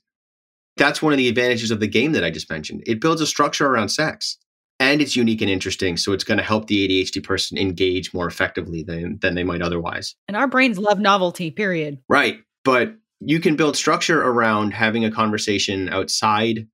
That's 0.77 1.01
one 1.01 1.13
of 1.13 1.17
the 1.17 1.27
advantages 1.27 1.71
of 1.71 1.79
the 1.79 1.87
game 1.87 2.13
that 2.13 2.23
I 2.23 2.31
just 2.31 2.49
mentioned. 2.49 2.83
It 2.85 2.99
builds 2.99 3.21
a 3.21 3.27
structure 3.27 3.67
around 3.67 3.89
sex 3.89 4.37
and 4.79 5.01
it's 5.01 5.15
unique 5.15 5.41
and 5.41 5.49
interesting. 5.49 5.97
So 5.97 6.13
it's 6.13 6.23
going 6.23 6.39
to 6.39 6.43
help 6.43 6.67
the 6.67 6.87
ADHD 6.87 7.23
person 7.23 7.57
engage 7.57 8.13
more 8.13 8.27
effectively 8.27 8.83
than, 8.83 9.19
than 9.21 9.35
they 9.35 9.43
might 9.43 9.61
otherwise. 9.61 10.15
And 10.27 10.35
our 10.35 10.47
brains 10.47 10.79
love 10.79 10.99
novelty, 10.99 11.51
period. 11.51 11.99
Right. 12.09 12.39
But 12.63 12.95
you 13.19 13.39
can 13.39 13.55
build 13.55 13.77
structure 13.77 14.21
around 14.21 14.73
having 14.73 15.05
a 15.05 15.11
conversation 15.11 15.89
outside 15.89 16.67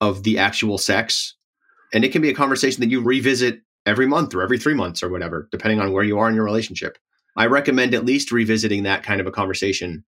of 0.00 0.22
the 0.22 0.38
actual 0.38 0.78
sex. 0.78 1.34
And 1.92 2.04
it 2.04 2.12
can 2.12 2.22
be 2.22 2.30
a 2.30 2.34
conversation 2.34 2.80
that 2.80 2.90
you 2.90 3.00
revisit 3.00 3.60
every 3.86 4.06
month 4.06 4.34
or 4.34 4.42
every 4.42 4.58
three 4.58 4.74
months 4.74 5.02
or 5.02 5.08
whatever, 5.08 5.48
depending 5.52 5.80
on 5.80 5.92
where 5.92 6.04
you 6.04 6.18
are 6.18 6.28
in 6.28 6.34
your 6.34 6.44
relationship. 6.44 6.98
I 7.36 7.46
recommend 7.46 7.94
at 7.94 8.04
least 8.04 8.32
revisiting 8.32 8.84
that 8.84 9.02
kind 9.02 9.20
of 9.20 9.26
a 9.26 9.32
conversation 9.32 10.04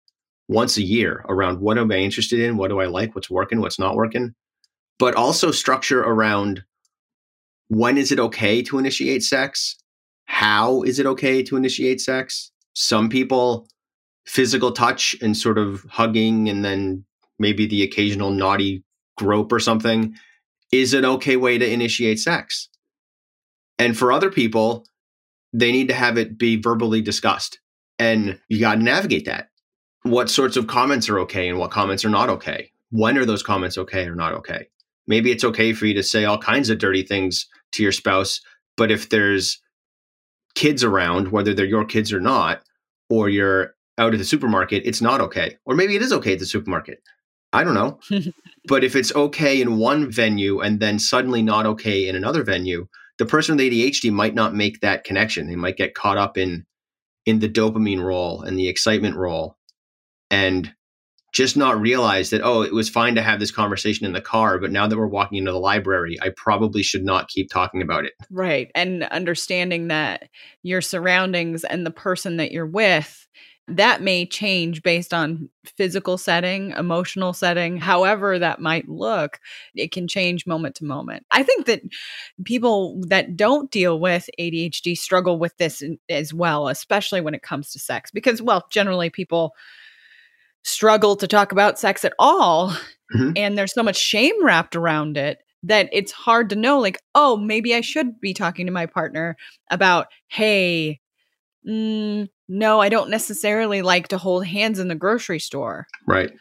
once 0.48 0.76
a 0.76 0.82
year 0.82 1.24
around 1.28 1.60
what 1.60 1.78
am 1.78 1.90
I 1.90 1.96
interested 1.96 2.40
in? 2.40 2.56
What 2.56 2.68
do 2.68 2.80
I 2.80 2.86
like? 2.86 3.14
What's 3.14 3.30
working? 3.30 3.60
What's 3.60 3.78
not 3.78 3.96
working? 3.96 4.34
But 4.98 5.14
also 5.14 5.50
structure 5.50 6.00
around 6.00 6.64
when 7.68 7.98
is 7.98 8.12
it 8.12 8.20
okay 8.20 8.62
to 8.62 8.78
initiate 8.78 9.22
sex? 9.22 9.76
How 10.26 10.82
is 10.82 10.98
it 10.98 11.06
okay 11.06 11.42
to 11.42 11.56
initiate 11.56 12.00
sex? 12.00 12.52
Some 12.74 13.08
people, 13.08 13.66
physical 14.24 14.72
touch 14.72 15.16
and 15.20 15.36
sort 15.36 15.58
of 15.58 15.84
hugging 15.88 16.48
and 16.48 16.64
then 16.64 17.04
maybe 17.38 17.66
the 17.66 17.82
occasional 17.82 18.30
naughty 18.30 18.82
grope 19.16 19.52
or 19.52 19.60
something 19.60 20.14
is 20.72 20.94
an 20.94 21.04
okay 21.04 21.36
way 21.36 21.58
to 21.58 21.70
initiate 21.70 22.18
sex. 22.18 22.68
And 23.78 23.96
for 23.96 24.12
other 24.12 24.30
people, 24.30 24.86
they 25.52 25.70
need 25.70 25.88
to 25.88 25.94
have 25.94 26.18
it 26.18 26.38
be 26.38 26.56
verbally 26.56 27.00
discussed. 27.00 27.60
And 27.98 28.38
you 28.48 28.60
got 28.60 28.76
to 28.76 28.82
navigate 28.82 29.26
that 29.26 29.48
what 30.10 30.30
sorts 30.30 30.56
of 30.56 30.66
comments 30.66 31.08
are 31.08 31.18
okay 31.20 31.48
and 31.48 31.58
what 31.58 31.70
comments 31.70 32.04
are 32.04 32.10
not 32.10 32.28
okay. 32.28 32.70
When 32.90 33.18
are 33.18 33.24
those 33.24 33.42
comments 33.42 33.78
okay 33.78 34.06
or 34.06 34.14
not 34.14 34.32
okay? 34.34 34.68
Maybe 35.06 35.30
it's 35.30 35.44
okay 35.44 35.72
for 35.72 35.86
you 35.86 35.94
to 35.94 36.02
say 36.02 36.24
all 36.24 36.38
kinds 36.38 36.70
of 36.70 36.78
dirty 36.78 37.02
things 37.02 37.46
to 37.72 37.82
your 37.82 37.92
spouse, 37.92 38.40
but 38.76 38.90
if 38.90 39.08
there's 39.08 39.60
kids 40.54 40.82
around, 40.82 41.30
whether 41.30 41.54
they're 41.54 41.64
your 41.64 41.84
kids 41.84 42.12
or 42.12 42.20
not, 42.20 42.62
or 43.08 43.28
you're 43.28 43.74
out 43.98 44.12
at 44.12 44.18
the 44.18 44.24
supermarket, 44.24 44.82
it's 44.84 45.00
not 45.00 45.20
okay. 45.20 45.56
Or 45.64 45.74
maybe 45.74 45.96
it 45.96 46.02
is 46.02 46.12
okay 46.12 46.32
at 46.32 46.38
the 46.38 46.46
supermarket. 46.46 47.02
I 47.52 47.64
don't 47.64 47.74
know. 47.74 48.00
but 48.66 48.84
if 48.84 48.96
it's 48.96 49.14
okay 49.14 49.60
in 49.60 49.78
one 49.78 50.10
venue 50.10 50.60
and 50.60 50.80
then 50.80 50.98
suddenly 50.98 51.42
not 51.42 51.66
okay 51.66 52.08
in 52.08 52.16
another 52.16 52.42
venue, 52.42 52.88
the 53.18 53.26
person 53.26 53.56
with 53.56 53.64
ADHD 53.64 54.12
might 54.12 54.34
not 54.34 54.54
make 54.54 54.80
that 54.80 55.04
connection. 55.04 55.46
They 55.46 55.56
might 55.56 55.76
get 55.76 55.94
caught 55.94 56.18
up 56.18 56.36
in 56.36 56.66
in 57.24 57.40
the 57.40 57.48
dopamine 57.48 58.02
role 58.02 58.42
and 58.42 58.56
the 58.56 58.68
excitement 58.68 59.16
role 59.16 59.56
and 60.30 60.72
just 61.32 61.56
not 61.56 61.78
realize 61.78 62.30
that 62.30 62.40
oh 62.42 62.62
it 62.62 62.72
was 62.72 62.88
fine 62.88 63.14
to 63.14 63.22
have 63.22 63.38
this 63.38 63.50
conversation 63.50 64.06
in 64.06 64.12
the 64.12 64.20
car 64.20 64.58
but 64.58 64.72
now 64.72 64.86
that 64.86 64.96
we're 64.96 65.06
walking 65.06 65.38
into 65.38 65.52
the 65.52 65.58
library 65.58 66.16
i 66.22 66.30
probably 66.36 66.82
should 66.82 67.04
not 67.04 67.28
keep 67.28 67.50
talking 67.50 67.82
about 67.82 68.04
it 68.04 68.12
right 68.30 68.70
and 68.74 69.04
understanding 69.04 69.88
that 69.88 70.28
your 70.62 70.80
surroundings 70.80 71.64
and 71.64 71.84
the 71.84 71.90
person 71.90 72.38
that 72.38 72.52
you're 72.52 72.66
with 72.66 73.26
that 73.68 74.00
may 74.00 74.24
change 74.24 74.82
based 74.82 75.12
on 75.12 75.48
physical 75.64 76.16
setting, 76.16 76.70
emotional 76.72 77.32
setting, 77.32 77.76
however 77.76 78.38
that 78.38 78.60
might 78.60 78.88
look. 78.88 79.40
It 79.74 79.90
can 79.90 80.06
change 80.06 80.46
moment 80.46 80.76
to 80.76 80.84
moment. 80.84 81.26
I 81.32 81.42
think 81.42 81.66
that 81.66 81.82
people 82.44 83.00
that 83.08 83.36
don't 83.36 83.70
deal 83.70 83.98
with 83.98 84.30
ADHD 84.38 84.96
struggle 84.96 85.38
with 85.38 85.56
this 85.56 85.82
eh, 85.82 85.96
as 86.08 86.32
well, 86.32 86.68
especially 86.68 87.20
when 87.20 87.34
it 87.34 87.42
comes 87.42 87.72
to 87.72 87.80
sex, 87.80 88.12
because, 88.12 88.40
well, 88.40 88.66
generally 88.70 89.10
people 89.10 89.52
struggle 90.66 91.14
to 91.14 91.28
talk 91.28 91.52
about 91.52 91.78
sex 91.78 92.04
at 92.04 92.12
all 92.18 92.70
mm-hmm. 92.70 93.30
and 93.36 93.56
there's 93.56 93.72
so 93.72 93.84
much 93.84 93.96
shame 93.96 94.44
wrapped 94.44 94.74
around 94.74 95.16
it 95.16 95.38
that 95.62 95.88
it's 95.92 96.10
hard 96.10 96.50
to 96.50 96.56
know 96.56 96.80
like 96.80 96.98
oh 97.14 97.36
maybe 97.36 97.72
i 97.72 97.80
should 97.80 98.20
be 98.20 98.34
talking 98.34 98.66
to 98.66 98.72
my 98.72 98.84
partner 98.84 99.36
about 99.70 100.08
hey 100.26 100.98
mm, 101.66 102.28
no 102.48 102.80
i 102.80 102.88
don't 102.88 103.10
necessarily 103.10 103.80
like 103.80 104.08
to 104.08 104.18
hold 104.18 104.44
hands 104.44 104.80
in 104.80 104.88
the 104.88 104.96
grocery 104.96 105.38
store 105.38 105.86
right 106.08 106.32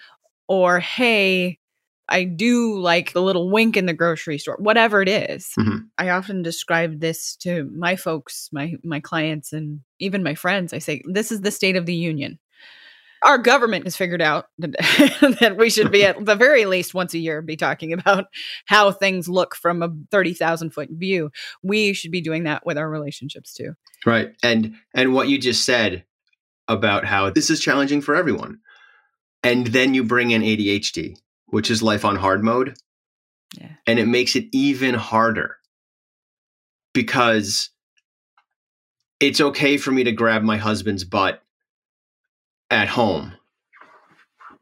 or 0.48 0.80
hey 0.80 1.60
i 2.10 2.24
do 2.24 2.80
like 2.80 3.14
the 3.14 3.22
little 3.22 3.52
wink 3.52 3.78
in 3.78 3.86
the 3.86 3.94
grocery 3.94 4.40
store 4.40 4.58
whatever 4.58 5.04
it 5.04 5.08
is. 5.08 5.52
Mm-hmm. 5.60 5.78
i 6.00 6.10
often 6.10 6.42
describe 6.42 7.00
this 7.00 7.36
to 7.42 7.70
my 7.78 7.96
folks 7.96 8.50
my 8.52 8.74
my 8.84 9.00
clients 9.00 9.54
and 9.54 9.82
even 10.00 10.24
my 10.24 10.34
friends 10.34 10.74
i 10.74 10.80
say 10.80 11.04
this 11.06 11.32
is 11.32 11.42
the 11.42 11.52
state 11.52 11.76
of 11.76 11.86
the 11.86 11.94
union 11.94 12.40
our 13.26 13.40
government 13.40 13.86
has 13.86 13.96
figured 13.96 14.22
out 14.22 14.46
that 14.60 15.56
we 15.58 15.70
should 15.70 15.92
be 15.92 16.06
at 16.06 16.24
the 16.24 16.36
very 16.36 16.66
least 16.66 16.94
once 16.94 17.14
a 17.14 17.18
year 17.18 17.42
be 17.42 17.58
talking 17.58 17.92
about 17.92 18.26
how 18.66 18.92
things 18.92 19.28
look 19.28 19.56
from 19.56 19.82
a 19.82 19.90
30,000 20.12 20.70
foot 20.70 20.90
view. 20.92 21.32
We 21.64 21.94
should 21.94 22.12
be 22.12 22.22
doing 22.22 22.44
that 22.44 22.66
with 22.66 22.78
our 22.78 22.90
relationships 22.90 23.54
too. 23.54 23.74
Right. 24.06 24.30
And 24.44 24.76
and 24.94 25.14
what 25.14 25.28
you 25.28 25.40
just 25.40 25.66
said 25.66 26.06
about 26.68 27.06
how 27.06 27.32
this 27.32 27.50
is 27.50 27.60
challenging 27.60 28.02
for 28.02 28.16
everyone. 28.16 28.60
And 29.44 29.68
then 29.68 29.94
you 29.94 30.04
bring 30.04 30.32
in 30.32 30.42
ADHD, 30.42 31.18
which 31.48 31.70
is 31.70 31.84
life 31.84 32.06
on 32.06 32.16
hard 32.16 32.44
mode. 32.44 32.76
Yeah. 33.60 33.72
And 33.88 34.00
it 34.00 34.08
makes 34.08 34.36
it 34.36 34.46
even 34.52 34.94
harder 34.94 35.58
because 36.94 37.70
it's 39.20 39.42
okay 39.42 39.78
for 39.78 39.92
me 39.92 40.04
to 40.04 40.12
grab 40.12 40.44
my 40.44 40.58
husband's 40.58 41.04
butt 41.04 41.42
at 42.70 42.88
home. 42.88 43.34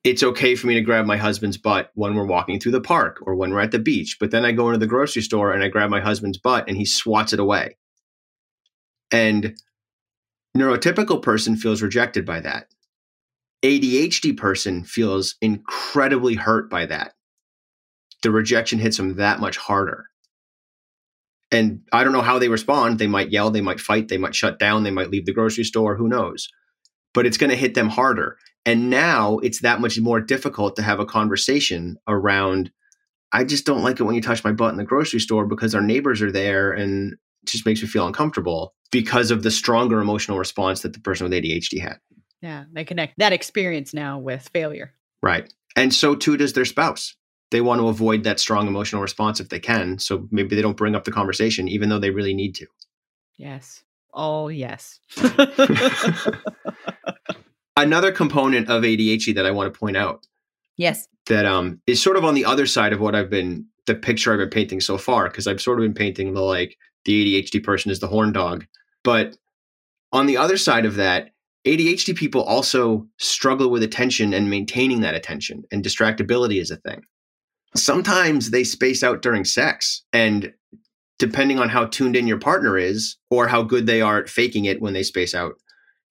It's 0.03 0.23
okay 0.23 0.55
for 0.55 0.67
me 0.67 0.73
to 0.73 0.81
grab 0.81 1.05
my 1.05 1.15
husband's 1.15 1.57
butt 1.57 1.91
when 1.95 2.15
we're 2.15 2.25
walking 2.25 2.59
through 2.59 2.73
the 2.73 2.81
park 2.81 3.19
or 3.21 3.35
when 3.35 3.51
we're 3.51 3.61
at 3.61 3.71
the 3.71 3.79
beach. 3.79 4.17
But 4.19 4.31
then 4.31 4.43
I 4.43 4.51
go 4.51 4.67
into 4.67 4.79
the 4.79 4.87
grocery 4.87 5.21
store 5.21 5.53
and 5.53 5.63
I 5.63 5.69
grab 5.69 5.89
my 5.89 6.01
husband's 6.01 6.37
butt 6.37 6.67
and 6.67 6.75
he 6.75 6.85
swats 6.85 7.31
it 7.31 7.39
away. 7.39 7.77
And 9.11 9.55
neurotypical 10.57 11.21
person 11.21 11.55
feels 11.55 11.81
rejected 11.81 12.25
by 12.25 12.41
that. 12.41 12.67
ADHD 13.63 14.35
person 14.35 14.83
feels 14.83 15.35
incredibly 15.41 16.35
hurt 16.35 16.69
by 16.69 16.85
that. 16.87 17.13
The 18.23 18.31
rejection 18.31 18.79
hits 18.79 18.97
them 18.97 19.15
that 19.15 19.39
much 19.39 19.55
harder. 19.55 20.07
And 21.49 21.81
I 21.93 22.03
don't 22.03 22.13
know 22.13 22.21
how 22.21 22.39
they 22.39 22.49
respond. 22.49 22.99
They 22.99 23.07
might 23.07 23.31
yell, 23.31 23.51
they 23.51 23.61
might 23.61 23.79
fight, 23.79 24.09
they 24.09 24.17
might 24.17 24.35
shut 24.35 24.59
down, 24.59 24.83
they 24.83 24.91
might 24.91 25.11
leave 25.11 25.25
the 25.25 25.33
grocery 25.33 25.63
store, 25.63 25.95
who 25.95 26.09
knows 26.09 26.49
but 27.13 27.25
it's 27.25 27.37
going 27.37 27.49
to 27.49 27.55
hit 27.55 27.75
them 27.75 27.89
harder. 27.89 28.37
And 28.65 28.89
now 28.89 29.39
it's 29.39 29.61
that 29.61 29.81
much 29.81 29.99
more 29.99 30.21
difficult 30.21 30.75
to 30.77 30.81
have 30.81 30.99
a 30.99 31.05
conversation 31.05 31.97
around 32.07 32.71
I 33.33 33.43
just 33.43 33.65
don't 33.65 33.81
like 33.81 33.99
it 33.99 34.03
when 34.03 34.13
you 34.13 34.21
touch 34.21 34.43
my 34.43 34.51
butt 34.51 34.71
in 34.71 34.77
the 34.77 34.83
grocery 34.83 35.19
store 35.19 35.47
because 35.47 35.73
our 35.73 35.81
neighbors 35.81 36.21
are 36.21 36.31
there 36.31 36.71
and 36.71 37.13
it 37.13 37.19
just 37.47 37.65
makes 37.65 37.81
me 37.81 37.87
feel 37.87 38.05
uncomfortable 38.05 38.75
because 38.91 39.31
of 39.31 39.41
the 39.41 39.49
stronger 39.49 39.99
emotional 39.99 40.37
response 40.37 40.81
that 40.81 40.93
the 40.93 40.99
person 40.99 41.27
with 41.27 41.33
ADHD 41.33 41.81
had. 41.81 41.97
Yeah, 42.41 42.65
they 42.71 42.85
connect 42.85 43.17
that 43.17 43.33
experience 43.33 43.91
now 43.91 44.19
with 44.19 44.47
failure. 44.53 44.93
Right. 45.23 45.51
And 45.75 45.91
so 45.91 46.13
too 46.13 46.37
does 46.37 46.53
their 46.53 46.65
spouse. 46.65 47.15
They 47.49 47.61
want 47.61 47.81
to 47.81 47.87
avoid 47.87 48.23
that 48.23 48.39
strong 48.39 48.67
emotional 48.67 49.01
response 49.01 49.39
if 49.39 49.49
they 49.49 49.59
can. 49.59 49.97
So 49.97 50.27
maybe 50.29 50.55
they 50.55 50.61
don't 50.61 50.77
bring 50.77 50.93
up 50.95 51.03
the 51.03 51.11
conversation, 51.11 51.67
even 51.67 51.89
though 51.89 51.99
they 51.99 52.11
really 52.11 52.35
need 52.35 52.53
to. 52.55 52.67
Yes. 53.37 53.83
Oh, 54.13 54.47
yes. 54.47 54.99
Another 57.75 58.11
component 58.11 58.69
of 58.69 58.83
ADHD 58.83 59.33
that 59.35 59.45
I 59.45 59.51
want 59.51 59.73
to 59.73 59.79
point 59.79 59.97
out 59.97 60.25
yes. 60.77 61.07
that 61.27 61.45
um, 61.45 61.81
is 61.87 62.01
sort 62.01 62.17
of 62.17 62.25
on 62.25 62.35
the 62.35 62.45
other 62.45 62.65
side 62.65 62.93
of 62.93 62.99
what 62.99 63.15
I've 63.15 63.29
been, 63.29 63.65
the 63.87 63.95
picture 63.95 64.31
I've 64.31 64.39
been 64.39 64.49
painting 64.49 64.79
so 64.79 64.97
far, 64.97 65.27
because 65.27 65.47
I've 65.47 65.61
sort 65.61 65.79
of 65.79 65.83
been 65.83 65.93
painting 65.93 66.33
the 66.33 66.41
like 66.41 66.77
the 67.05 67.41
ADHD 67.41 67.63
person 67.63 67.91
is 67.91 67.99
the 67.99 68.07
horn 68.07 68.31
dog. 68.31 68.65
But 69.03 69.35
on 70.11 70.27
the 70.27 70.37
other 70.37 70.57
side 70.57 70.85
of 70.85 70.95
that, 70.95 71.31
ADHD 71.65 72.15
people 72.15 72.43
also 72.43 73.07
struggle 73.17 73.69
with 73.69 73.83
attention 73.83 74.33
and 74.33 74.49
maintaining 74.49 75.01
that 75.01 75.15
attention, 75.15 75.63
and 75.71 75.83
distractibility 75.83 76.59
is 76.59 76.71
a 76.71 76.77
thing. 76.77 77.03
Sometimes 77.75 78.51
they 78.51 78.63
space 78.63 79.01
out 79.03 79.21
during 79.21 79.45
sex, 79.45 80.03
and 80.11 80.53
depending 81.19 81.59
on 81.59 81.69
how 81.69 81.85
tuned 81.85 82.15
in 82.15 82.27
your 82.27 82.37
partner 82.37 82.77
is 82.77 83.17
or 83.29 83.47
how 83.47 83.63
good 83.63 83.87
they 83.87 84.01
are 84.01 84.19
at 84.19 84.29
faking 84.29 84.65
it 84.65 84.81
when 84.81 84.93
they 84.93 85.03
space 85.03 85.33
out, 85.33 85.53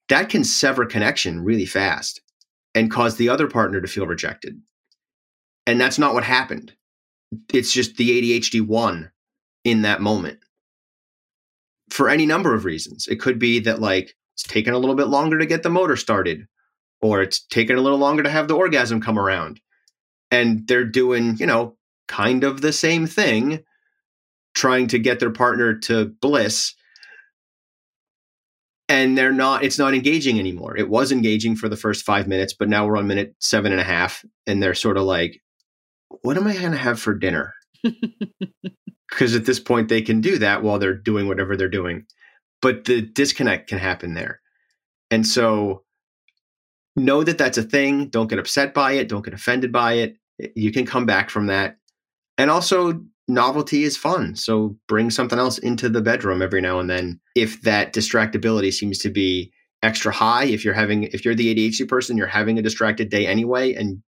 that 0.09 0.29
can 0.29 0.43
sever 0.43 0.85
connection 0.85 1.43
really 1.43 1.65
fast 1.65 2.21
and 2.75 2.91
cause 2.91 3.17
the 3.17 3.29
other 3.29 3.47
partner 3.47 3.81
to 3.81 3.87
feel 3.87 4.07
rejected. 4.07 4.59
And 5.65 5.79
that's 5.79 5.99
not 5.99 6.13
what 6.13 6.23
happened. 6.23 6.73
It's 7.53 7.71
just 7.71 7.95
the 7.95 8.39
ADHD 8.39 8.65
won 8.65 9.11
in 9.63 9.83
that 9.83 10.01
moment 10.01 10.39
for 11.89 12.09
any 12.09 12.25
number 12.25 12.53
of 12.53 12.65
reasons. 12.65 13.07
It 13.07 13.19
could 13.19 13.39
be 13.39 13.59
that, 13.59 13.79
like, 13.79 14.15
it's 14.33 14.43
taken 14.43 14.73
a 14.73 14.79
little 14.79 14.95
bit 14.95 15.07
longer 15.07 15.37
to 15.37 15.45
get 15.45 15.63
the 15.63 15.69
motor 15.69 15.95
started, 15.95 16.47
or 17.01 17.21
it's 17.21 17.39
taken 17.45 17.77
a 17.77 17.81
little 17.81 17.99
longer 17.99 18.23
to 18.23 18.29
have 18.29 18.47
the 18.47 18.55
orgasm 18.55 19.01
come 19.01 19.19
around. 19.19 19.61
And 20.31 20.67
they're 20.67 20.85
doing, 20.85 21.37
you 21.37 21.45
know, 21.45 21.77
kind 22.07 22.43
of 22.43 22.61
the 22.61 22.73
same 22.73 23.05
thing, 23.05 23.63
trying 24.55 24.87
to 24.87 24.99
get 24.99 25.19
their 25.19 25.31
partner 25.31 25.75
to 25.79 26.05
bliss 26.05 26.73
and 28.93 29.17
they're 29.17 29.33
not 29.33 29.63
it's 29.63 29.79
not 29.79 29.93
engaging 29.93 30.39
anymore. 30.39 30.77
It 30.77 30.87
was 30.87 31.11
engaging 31.11 31.55
for 31.55 31.67
the 31.67 31.75
first 31.75 32.05
five 32.05 32.27
minutes 32.27 32.53
but 32.53 32.69
now 32.69 32.85
we're 32.85 32.97
on 32.97 33.07
minute 33.07 33.35
seven 33.39 33.71
and 33.71 33.81
a 33.81 33.85
half 33.85 34.23
and 34.45 34.61
they're 34.61 34.75
sort 34.75 34.97
of 34.97 35.03
like 35.03 35.41
what 36.21 36.37
am 36.37 36.45
i 36.47 36.53
going 36.55 36.71
to 36.71 36.77
have 36.77 36.99
for 36.99 37.13
dinner? 37.13 37.53
Because 39.09 39.35
at 39.35 39.45
this 39.45 39.59
point 39.59 39.89
they 39.89 40.01
can 40.01 40.21
do 40.21 40.39
that 40.39 40.63
while 40.63 40.79
they're 40.79 40.95
doing 40.97 41.27
whatever 41.27 41.55
they're 41.55 41.69
doing. 41.69 42.07
But 42.63 42.85
the 42.85 43.03
disconnect 43.03 43.69
can 43.69 43.77
happen 43.77 44.15
there. 44.15 44.41
And 45.11 45.27
so 45.27 45.83
know 46.95 47.23
that 47.23 47.37
that's 47.37 47.59
a 47.59 47.63
thing. 47.63 48.07
Don't 48.07 48.27
get 48.27 48.39
upset 48.39 48.73
by 48.73 48.93
it. 48.93 49.09
Don't 49.09 49.23
get 49.23 49.35
offended 49.35 49.71
by 49.71 49.93
it. 49.93 50.15
You 50.55 50.71
can 50.71 50.87
come 50.87 51.05
back 51.05 51.29
from 51.29 51.45
that. 51.45 51.77
And 52.39 52.49
also 52.49 53.03
novelty 53.27 53.83
is 53.83 53.97
fun. 53.97 54.35
So 54.35 54.77
bring 54.87 55.09
something 55.09 55.39
else 55.39 55.57
into 55.57 55.89
the 55.89 56.01
bedroom 56.01 56.41
every 56.41 56.61
now 56.61 56.79
and 56.79 56.89
then. 56.89 57.19
If 57.35 57.61
that 57.61 57.93
distractibility 57.93 58.71
seems 58.73 58.99
to 58.99 59.09
be 59.09 59.51
extra 59.81 60.11
high, 60.11 60.45
if 60.45 60.63
you're 60.63 60.73
having 60.73 61.03
if 61.03 61.25
you're 61.25 61.35
the 61.35 61.53
ADHD 61.53 61.87
person, 61.87 62.17
you're 62.17 62.27
having 62.27 62.57
a 62.57 62.63
distracted 62.63 63.09
day 63.09 63.27
anyway 63.27 63.73
and 63.73 64.01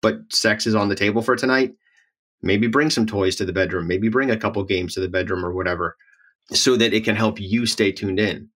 but 0.00 0.18
sex 0.30 0.66
is 0.66 0.74
on 0.74 0.88
the 0.88 0.94
table 0.94 1.22
for 1.22 1.34
tonight, 1.34 1.72
maybe 2.40 2.68
bring 2.68 2.90
some 2.90 3.06
toys 3.06 3.34
to 3.36 3.44
the 3.44 3.52
bedroom, 3.52 3.88
maybe 3.88 4.08
bring 4.08 4.30
a 4.30 4.36
couple 4.36 4.62
games 4.62 4.94
to 4.94 5.00
the 5.00 5.08
bedroom 5.08 5.44
or 5.44 5.52
whatever 5.52 5.96
so 6.52 6.76
that 6.76 6.94
it 6.94 7.04
can 7.04 7.16
help 7.16 7.40
you 7.40 7.66
stay 7.66 7.92
tuned 7.92 8.20
in. 8.20 8.48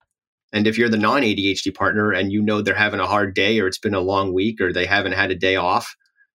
And 0.52 0.66
if 0.66 0.76
you're 0.78 0.88
the 0.88 0.98
non 0.98 1.22
ADHD 1.22 1.74
partner 1.74 2.12
and 2.12 2.30
you 2.30 2.42
know 2.42 2.62
they're 2.62 2.74
having 2.74 3.00
a 3.00 3.06
hard 3.06 3.34
day 3.34 3.58
or 3.58 3.66
it's 3.66 3.78
been 3.78 3.94
a 3.94 4.00
long 4.00 4.32
week 4.32 4.60
or 4.60 4.72
they 4.72 4.86
haven't 4.86 5.12
had 5.12 5.30
a 5.30 5.36
day 5.36 5.56
off 5.56 5.96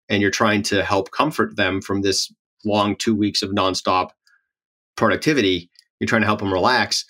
and 0.10 0.22
you're 0.22 0.32
trying 0.32 0.62
to 0.64 0.84
help 0.84 1.12
comfort 1.12 1.56
them 1.56 1.82
from 1.82 2.02
this 2.02 2.32
long 2.66 2.96
two 2.96 3.16
weeks 3.16 3.42
of 3.42 3.52
nonstop 3.52 4.10
productivity, 4.96 5.70
you're 6.00 6.08
trying 6.08 6.22
to 6.22 6.28
help 6.28 6.40
them 6.40 6.54
relax. 6.54 7.06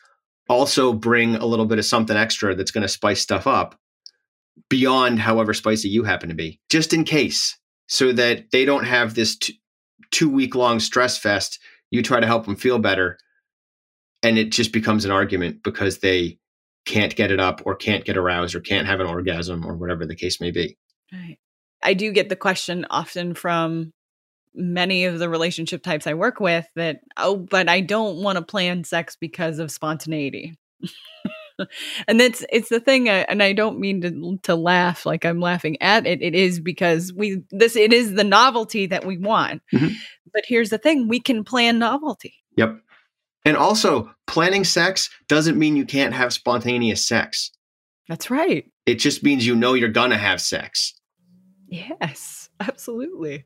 Also, 0.49 0.93
bring 0.93 1.35
a 1.35 1.45
little 1.45 1.65
bit 1.65 1.79
of 1.79 1.85
something 1.85 2.17
extra 2.17 2.53
that's 2.53 2.71
going 2.71 2.81
to 2.81 2.87
spice 2.87 3.21
stuff 3.21 3.47
up 3.47 3.79
beyond 4.69 5.19
however 5.19 5.53
spicy 5.53 5.89
you 5.89 6.03
happen 6.03 6.29
to 6.29 6.35
be, 6.35 6.59
just 6.69 6.93
in 6.93 7.03
case, 7.03 7.57
so 7.87 8.11
that 8.11 8.51
they 8.51 8.65
don't 8.65 8.83
have 8.83 9.15
this 9.15 9.37
t- 9.37 9.59
two 10.11 10.29
week 10.29 10.53
long 10.55 10.79
stress 10.79 11.17
fest. 11.17 11.59
You 11.91 12.01
try 12.01 12.19
to 12.19 12.27
help 12.27 12.45
them 12.45 12.55
feel 12.55 12.79
better, 12.79 13.17
and 14.21 14.37
it 14.37 14.51
just 14.51 14.73
becomes 14.73 15.05
an 15.05 15.11
argument 15.11 15.63
because 15.63 15.99
they 15.99 16.39
can't 16.85 17.15
get 17.15 17.31
it 17.31 17.39
up 17.39 17.61
or 17.65 17.75
can't 17.75 18.05
get 18.05 18.17
aroused 18.17 18.55
or 18.55 18.59
can't 18.59 18.87
have 18.87 18.99
an 18.99 19.07
orgasm 19.07 19.65
or 19.65 19.75
whatever 19.75 20.05
the 20.05 20.15
case 20.15 20.41
may 20.41 20.51
be. 20.51 20.77
Right. 21.11 21.37
I 21.81 21.93
do 21.93 22.11
get 22.11 22.29
the 22.29 22.35
question 22.35 22.85
often 22.89 23.33
from 23.33 23.93
many 24.55 25.05
of 25.05 25.19
the 25.19 25.29
relationship 25.29 25.83
types 25.83 26.07
I 26.07 26.13
work 26.13 26.39
with 26.39 26.67
that, 26.75 27.01
oh, 27.17 27.37
but 27.37 27.69
I 27.69 27.81
don't 27.81 28.17
want 28.17 28.37
to 28.37 28.43
plan 28.43 28.83
sex 28.83 29.15
because 29.15 29.59
of 29.59 29.71
spontaneity. 29.71 30.57
and 32.07 32.19
that's 32.19 32.43
it's 32.51 32.69
the 32.69 32.79
thing 32.79 33.09
uh, 33.09 33.25
and 33.29 33.43
i 33.43 33.53
don't 33.53 33.79
mean 33.79 34.01
to 34.01 34.39
to 34.41 34.55
laugh 34.55 35.05
like 35.05 35.23
i'm 35.23 35.39
laughing 35.39 35.79
at 35.81 36.07
it 36.07 36.21
it 36.21 36.33
is 36.33 36.59
because 36.59 37.13
we 37.13 37.43
this 37.51 37.75
it 37.75 37.93
is 37.93 38.13
the 38.13 38.23
novelty 38.23 38.85
that 38.87 39.05
we 39.05 39.17
want. 39.17 39.61
Mm-hmm. 39.71 39.93
but 40.33 40.43
here's 40.47 40.69
the 40.69 40.77
thing 40.77 41.07
we 41.07 41.19
can 41.19 41.43
plan 41.43 41.79
novelty. 41.79 42.33
Yep. 42.57 42.79
And 43.45 43.57
also 43.57 44.09
planning 44.25 44.63
sex 44.63 45.09
doesn't 45.27 45.59
mean 45.59 45.75
you 45.75 45.85
can't 45.85 46.13
have 46.13 46.33
spontaneous 46.33 47.05
sex. 47.05 47.51
That's 48.07 48.31
right. 48.31 48.65
It 48.85 48.95
just 48.95 49.23
means 49.23 49.45
you 49.45 49.55
know 49.55 49.73
you're 49.73 49.89
gonna 49.89 50.17
have 50.17 50.41
sex. 50.41 50.93
Yes 51.67 52.43
absolutely 52.59 53.45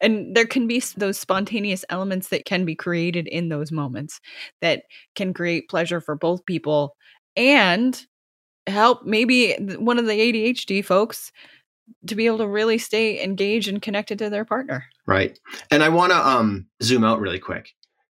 and 0.00 0.34
there 0.36 0.46
can 0.46 0.66
be 0.66 0.82
those 0.96 1.18
spontaneous 1.18 1.84
elements 1.90 2.28
that 2.28 2.44
can 2.44 2.64
be 2.64 2.74
created 2.74 3.26
in 3.26 3.48
those 3.48 3.72
moments 3.72 4.20
that 4.60 4.84
can 5.14 5.34
create 5.34 5.68
pleasure 5.68 6.00
for 6.00 6.14
both 6.14 6.44
people 6.46 6.96
and 7.36 8.06
help 8.66 9.04
maybe 9.04 9.54
one 9.78 9.98
of 9.98 10.06
the 10.06 10.12
ADHD 10.12 10.84
folks 10.84 11.32
to 12.06 12.14
be 12.14 12.26
able 12.26 12.38
to 12.38 12.48
really 12.48 12.78
stay 12.78 13.22
engaged 13.22 13.68
and 13.68 13.80
connected 13.80 14.18
to 14.18 14.28
their 14.28 14.44
partner. 14.44 14.84
Right. 15.06 15.38
And 15.70 15.82
I 15.82 15.88
want 15.88 16.12
to 16.12 16.18
um 16.18 16.66
zoom 16.82 17.04
out 17.04 17.20
really 17.20 17.38
quick 17.38 17.70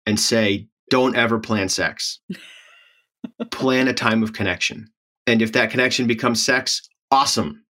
and 0.05 0.19
say 0.19 0.67
don't 0.89 1.15
ever 1.15 1.39
plan 1.39 1.69
sex. 1.69 2.19
plan 3.51 3.87
a 3.87 3.93
time 3.93 4.21
of 4.21 4.33
connection. 4.33 4.87
And 5.25 5.41
if 5.41 5.53
that 5.53 5.71
connection 5.71 6.07
becomes 6.07 6.43
sex, 6.43 6.81
awesome. 7.11 7.62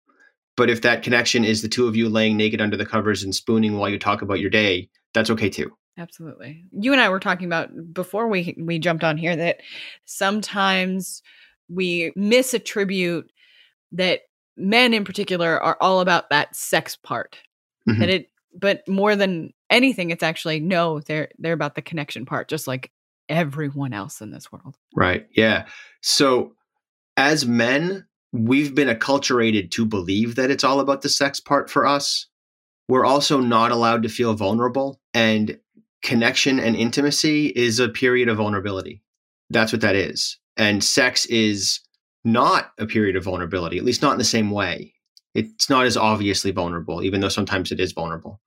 But 0.61 0.69
if 0.69 0.83
that 0.83 1.01
connection 1.01 1.43
is 1.43 1.63
the 1.63 1.67
two 1.67 1.87
of 1.87 1.95
you 1.95 2.07
laying 2.07 2.37
naked 2.37 2.61
under 2.61 2.77
the 2.77 2.85
covers 2.85 3.23
and 3.23 3.33
spooning 3.33 3.79
while 3.79 3.89
you 3.89 3.97
talk 3.97 4.21
about 4.21 4.39
your 4.39 4.51
day, 4.51 4.91
that's 5.11 5.31
okay 5.31 5.49
too. 5.49 5.75
Absolutely. 5.97 6.63
You 6.71 6.91
and 6.91 7.01
I 7.01 7.09
were 7.09 7.19
talking 7.19 7.47
about 7.47 7.71
before 7.91 8.27
we 8.27 8.55
we 8.59 8.77
jumped 8.77 9.03
on 9.03 9.17
here 9.17 9.35
that 9.35 9.61
sometimes 10.05 11.23
we 11.67 12.11
misattribute 12.15 13.23
that 13.93 14.19
men 14.55 14.93
in 14.93 15.03
particular 15.03 15.59
are 15.59 15.77
all 15.81 15.99
about 15.99 16.29
that 16.29 16.55
sex 16.55 16.95
part. 16.95 17.39
Mm-hmm. 17.89 17.99
That 17.99 18.09
it 18.11 18.29
but 18.53 18.87
more 18.87 19.15
than 19.15 19.53
anything 19.71 20.11
it's 20.11 20.21
actually 20.21 20.59
no, 20.59 20.99
they're 20.99 21.29
they're 21.39 21.53
about 21.53 21.73
the 21.73 21.81
connection 21.81 22.23
part 22.23 22.49
just 22.49 22.67
like 22.67 22.91
everyone 23.29 23.93
else 23.93 24.21
in 24.21 24.29
this 24.29 24.51
world. 24.51 24.77
Right. 24.95 25.25
Yeah. 25.31 25.65
So 26.01 26.53
as 27.17 27.47
men, 27.47 28.05
we've 28.33 28.73
been 28.73 28.87
acculturated 28.87 29.71
to 29.71 29.85
believe 29.85 30.35
that 30.35 30.51
it's 30.51 30.63
all 30.63 30.79
about 30.79 31.01
the 31.01 31.09
sex 31.09 31.39
part 31.39 31.69
for 31.69 31.85
us. 31.85 32.27
We're 32.87 33.05
also 33.05 33.39
not 33.39 33.71
allowed 33.71 34.03
to 34.03 34.09
feel 34.09 34.33
vulnerable. 34.33 34.99
And 35.13 35.59
connection 36.01 36.59
and 36.59 36.75
intimacy 36.75 37.47
is 37.47 37.79
a 37.79 37.89
period 37.89 38.29
of 38.29 38.37
vulnerability. 38.37 39.03
That's 39.49 39.71
what 39.71 39.81
that 39.81 39.95
is. 39.95 40.37
And 40.57 40.83
sex 40.83 41.25
is 41.27 41.79
not 42.23 42.71
a 42.77 42.85
period 42.85 43.15
of 43.15 43.23
vulnerability, 43.23 43.77
at 43.77 43.83
least 43.83 44.01
not 44.01 44.13
in 44.13 44.17
the 44.17 44.23
same 44.23 44.51
way. 44.51 44.93
It's 45.33 45.69
not 45.69 45.85
as 45.85 45.97
obviously 45.97 46.51
vulnerable, 46.51 47.03
even 47.03 47.21
though 47.21 47.29
sometimes 47.29 47.71
it 47.71 47.79
is 47.79 47.93
vulnerable. 47.93 48.41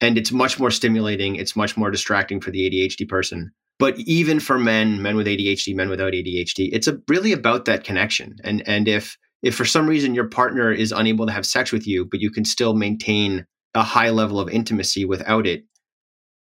And 0.00 0.16
it's 0.16 0.30
much 0.30 0.60
more 0.60 0.70
stimulating. 0.70 1.36
It's 1.36 1.56
much 1.56 1.76
more 1.76 1.90
distracting 1.90 2.40
for 2.40 2.50
the 2.50 2.70
ADHD 2.70 3.08
person. 3.08 3.52
But 3.78 3.98
even 3.98 4.40
for 4.40 4.58
men, 4.58 5.02
men 5.02 5.16
with 5.16 5.26
ADHD, 5.26 5.74
men 5.74 5.88
without 5.88 6.12
ADHD, 6.12 6.70
it's 6.72 6.86
a, 6.86 7.00
really 7.08 7.32
about 7.32 7.64
that 7.64 7.84
connection. 7.84 8.36
And 8.44 8.66
and 8.68 8.88
if 8.88 9.16
if 9.42 9.54
for 9.54 9.64
some 9.64 9.86
reason 9.86 10.14
your 10.14 10.28
partner 10.28 10.72
is 10.72 10.92
unable 10.92 11.26
to 11.26 11.32
have 11.32 11.46
sex 11.46 11.72
with 11.72 11.86
you, 11.86 12.04
but 12.04 12.20
you 12.20 12.30
can 12.30 12.44
still 12.44 12.74
maintain 12.74 13.46
a 13.74 13.82
high 13.82 14.10
level 14.10 14.40
of 14.40 14.48
intimacy 14.48 15.04
without 15.04 15.46
it, 15.46 15.64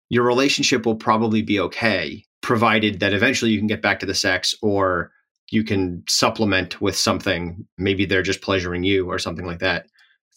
your 0.09 0.23
relationship 0.23 0.85
will 0.85 0.95
probably 0.95 1.41
be 1.41 1.59
okay, 1.59 2.23
provided 2.41 2.99
that 2.99 3.13
eventually 3.13 3.51
you 3.51 3.57
can 3.57 3.67
get 3.67 3.81
back 3.81 3.99
to 3.99 4.05
the 4.05 4.13
sex 4.13 4.53
or 4.61 5.11
you 5.51 5.63
can 5.63 6.03
supplement 6.07 6.79
with 6.81 6.95
something. 6.95 7.65
Maybe 7.77 8.05
they're 8.05 8.21
just 8.21 8.41
pleasuring 8.41 8.83
you 8.83 9.09
or 9.09 9.19
something 9.19 9.45
like 9.45 9.59
that 9.59 9.87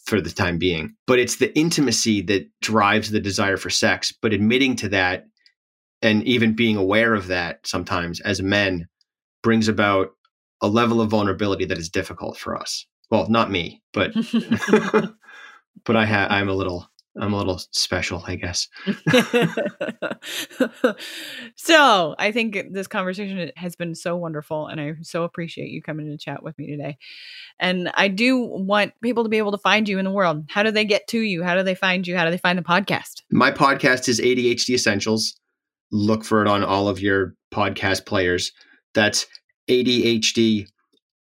for 0.05 0.19
the 0.19 0.29
time 0.29 0.57
being. 0.57 0.95
But 1.07 1.19
it's 1.19 1.37
the 1.37 1.57
intimacy 1.57 2.21
that 2.23 2.49
drives 2.61 3.11
the 3.11 3.19
desire 3.19 3.57
for 3.57 3.69
sex. 3.69 4.13
But 4.21 4.33
admitting 4.33 4.75
to 4.77 4.89
that 4.89 5.25
and 6.01 6.23
even 6.23 6.55
being 6.55 6.77
aware 6.77 7.13
of 7.13 7.27
that 7.27 7.65
sometimes 7.65 8.19
as 8.21 8.41
men 8.41 8.87
brings 9.43 9.67
about 9.67 10.11
a 10.61 10.67
level 10.67 11.01
of 11.01 11.09
vulnerability 11.09 11.65
that 11.65 11.77
is 11.77 11.89
difficult 11.89 12.37
for 12.37 12.55
us. 12.55 12.85
Well, 13.09 13.27
not 13.29 13.51
me, 13.51 13.81
but 13.93 14.13
but 15.85 15.95
I 15.95 16.05
ha- 16.05 16.27
I'm 16.29 16.49
a 16.49 16.53
little 16.53 16.89
I'm 17.19 17.33
a 17.33 17.37
little 17.37 17.59
special, 17.71 18.23
I 18.25 18.35
guess. 18.35 18.67
so 21.55 22.15
I 22.17 22.31
think 22.31 22.57
this 22.71 22.87
conversation 22.87 23.51
has 23.55 23.75
been 23.75 23.95
so 23.95 24.15
wonderful, 24.15 24.67
and 24.67 24.79
I 24.79 24.93
so 25.01 25.23
appreciate 25.23 25.69
you 25.69 25.81
coming 25.81 26.07
to 26.07 26.17
chat 26.17 26.43
with 26.43 26.57
me 26.57 26.67
today. 26.67 26.97
And 27.59 27.91
I 27.95 28.07
do 28.07 28.39
want 28.39 28.93
people 29.01 29.23
to 29.23 29.29
be 29.29 29.37
able 29.37 29.51
to 29.51 29.57
find 29.57 29.89
you 29.89 29.99
in 29.99 30.05
the 30.05 30.11
world. 30.11 30.45
How 30.49 30.63
do 30.63 30.71
they 30.71 30.85
get 30.85 31.07
to 31.07 31.19
you? 31.19 31.43
How 31.43 31.55
do 31.55 31.63
they 31.63 31.75
find 31.75 32.07
you? 32.07 32.15
How 32.15 32.25
do 32.25 32.31
they 32.31 32.37
find 32.37 32.57
the 32.57 32.63
podcast? 32.63 33.21
My 33.31 33.51
podcast 33.51 34.07
is 34.07 34.21
ADHD 34.21 34.75
Essentials. 34.75 35.35
Look 35.91 36.23
for 36.23 36.41
it 36.41 36.47
on 36.47 36.63
all 36.63 36.87
of 36.87 36.99
your 36.99 37.35
podcast 37.51 38.05
players. 38.05 38.51
That's 38.93 39.25
ADHD 39.69 40.67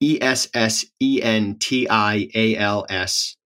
E 0.00 0.18
S 0.20 0.48
S 0.54 0.84
E 1.00 1.20
N 1.22 1.56
T 1.58 1.88
I 1.88 2.28
A 2.34 2.56
L 2.56 2.86
S 2.88 3.36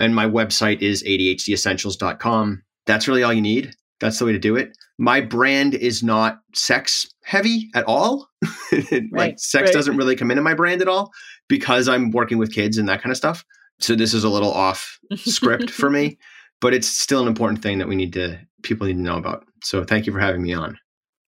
and 0.00 0.14
my 0.14 0.26
website 0.26 0.80
is 0.80 1.04
ADHDessentials.com. 1.04 2.62
That's 2.86 3.06
really 3.06 3.22
all 3.22 3.32
you 3.32 3.42
need. 3.42 3.74
That's 4.00 4.18
the 4.18 4.24
way 4.24 4.32
to 4.32 4.38
do 4.38 4.56
it. 4.56 4.76
My 4.98 5.20
brand 5.20 5.74
is 5.74 6.02
not 6.02 6.40
sex 6.54 7.06
heavy 7.22 7.68
at 7.74 7.84
all. 7.84 8.28
like 8.72 9.10
Right, 9.12 9.40
sex 9.40 9.66
right. 9.66 9.72
doesn't 9.72 9.96
really 9.96 10.16
come 10.16 10.30
into 10.30 10.42
my 10.42 10.54
brand 10.54 10.80
at 10.80 10.88
all 10.88 11.12
because 11.48 11.86
I'm 11.86 12.10
working 12.10 12.38
with 12.38 12.52
kids 12.52 12.78
and 12.78 12.88
that 12.88 13.02
kind 13.02 13.10
of 13.10 13.16
stuff. 13.16 13.44
So 13.78 13.94
this 13.94 14.14
is 14.14 14.24
a 14.24 14.28
little 14.28 14.52
off 14.52 14.98
script 15.16 15.70
for 15.70 15.90
me, 15.90 16.18
but 16.60 16.72
it's 16.74 16.88
still 16.88 17.20
an 17.20 17.28
important 17.28 17.62
thing 17.62 17.78
that 17.78 17.88
we 17.88 17.96
need 17.96 18.14
to 18.14 18.38
people 18.62 18.86
need 18.86 18.94
to 18.94 19.00
know 19.00 19.16
about. 19.16 19.44
So 19.62 19.84
thank 19.84 20.06
you 20.06 20.12
for 20.12 20.20
having 20.20 20.42
me 20.42 20.54
on. 20.54 20.78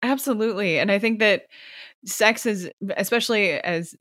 Absolutely. 0.02 0.78
And 0.78 0.90
I 0.92 0.98
think 0.98 1.18
that 1.18 1.42
sex 2.04 2.46
is, 2.46 2.70
especially 2.96 3.52
as 3.52 3.94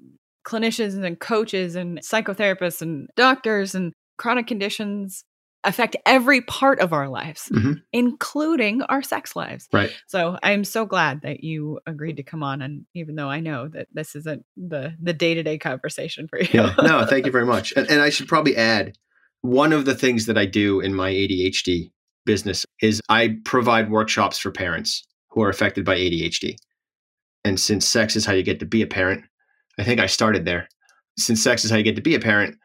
clinicians 0.45 1.03
and 1.03 1.19
coaches 1.19 1.75
and 1.75 1.99
psychotherapists 1.99 2.81
and 2.81 3.09
doctors 3.15 3.75
and 3.75 3.93
chronic 4.17 4.47
conditions, 4.47 5.23
affect 5.63 5.97
every 6.05 6.39
part 6.41 6.79
of 6.79 6.93
our 6.93 7.09
lives, 7.09 7.49
Mhm. 7.53 7.81
including 7.91 8.81
our 8.83 9.01
sex 9.01 9.35
lives. 9.35 9.67
Right. 9.73 9.91
So 10.07 10.37
I'm 10.41 10.63
so 10.63 10.85
glad 10.85 11.21
that 11.23 11.43
you 11.43 11.79
agreed 11.85 12.17
to 12.17 12.23
come 12.23 12.43
on. 12.43 12.61
And 12.61 12.85
even 12.93 13.15
though 13.15 13.29
I 13.29 13.41
know 13.41 13.67
that 13.69 13.87
this 13.91 14.15
isn't 14.15 14.45
the 14.55 14.93
the 15.01 15.13
day 15.13 15.33
to 15.33 15.43
day 15.43 15.57
conversation 15.57 16.27
for 16.29 16.39
you. 16.39 16.47
Yeah. 16.53 16.73
No, 16.81 17.05
thank 17.05 17.25
you 17.25 17.31
very 17.37 17.45
much. 17.45 17.73
And, 17.75 17.89
and 17.89 18.01
I 18.01 18.09
should 18.09 18.27
probably 18.29 18.55
add 18.55 18.97
one 19.41 19.73
of 19.73 19.83
the 19.85 19.95
things 19.95 20.25
that 20.27 20.37
I 20.37 20.45
do 20.45 20.79
in 20.79 20.93
my 20.93 21.11
ADHD 21.11 21.91
business 22.25 22.65
is 22.81 23.01
I 23.09 23.37
provide 23.43 23.89
workshops 23.89 24.37
for 24.37 24.51
parents 24.51 25.05
who 25.31 25.41
are 25.41 25.49
affected 25.49 25.83
by 25.83 25.95
ADHD. 25.97 26.55
And 27.43 27.59
since 27.59 27.85
sex 27.85 28.15
is 28.15 28.25
how 28.25 28.33
you 28.33 28.43
get 28.43 28.59
to 28.59 28.65
be 28.65 28.81
a 28.81 28.87
parent, 28.87 29.23
I 29.79 29.83
think 29.83 29.99
I 29.99 30.07
started 30.07 30.45
there. 30.45 30.67
Since 31.17 31.43
sex 31.43 31.63
is 31.63 31.71
how 31.71 31.77
you 31.77 31.83
get 31.83 31.95
to 31.95 32.01
be 32.01 32.15
a 32.15 32.19
parent, 32.19 32.57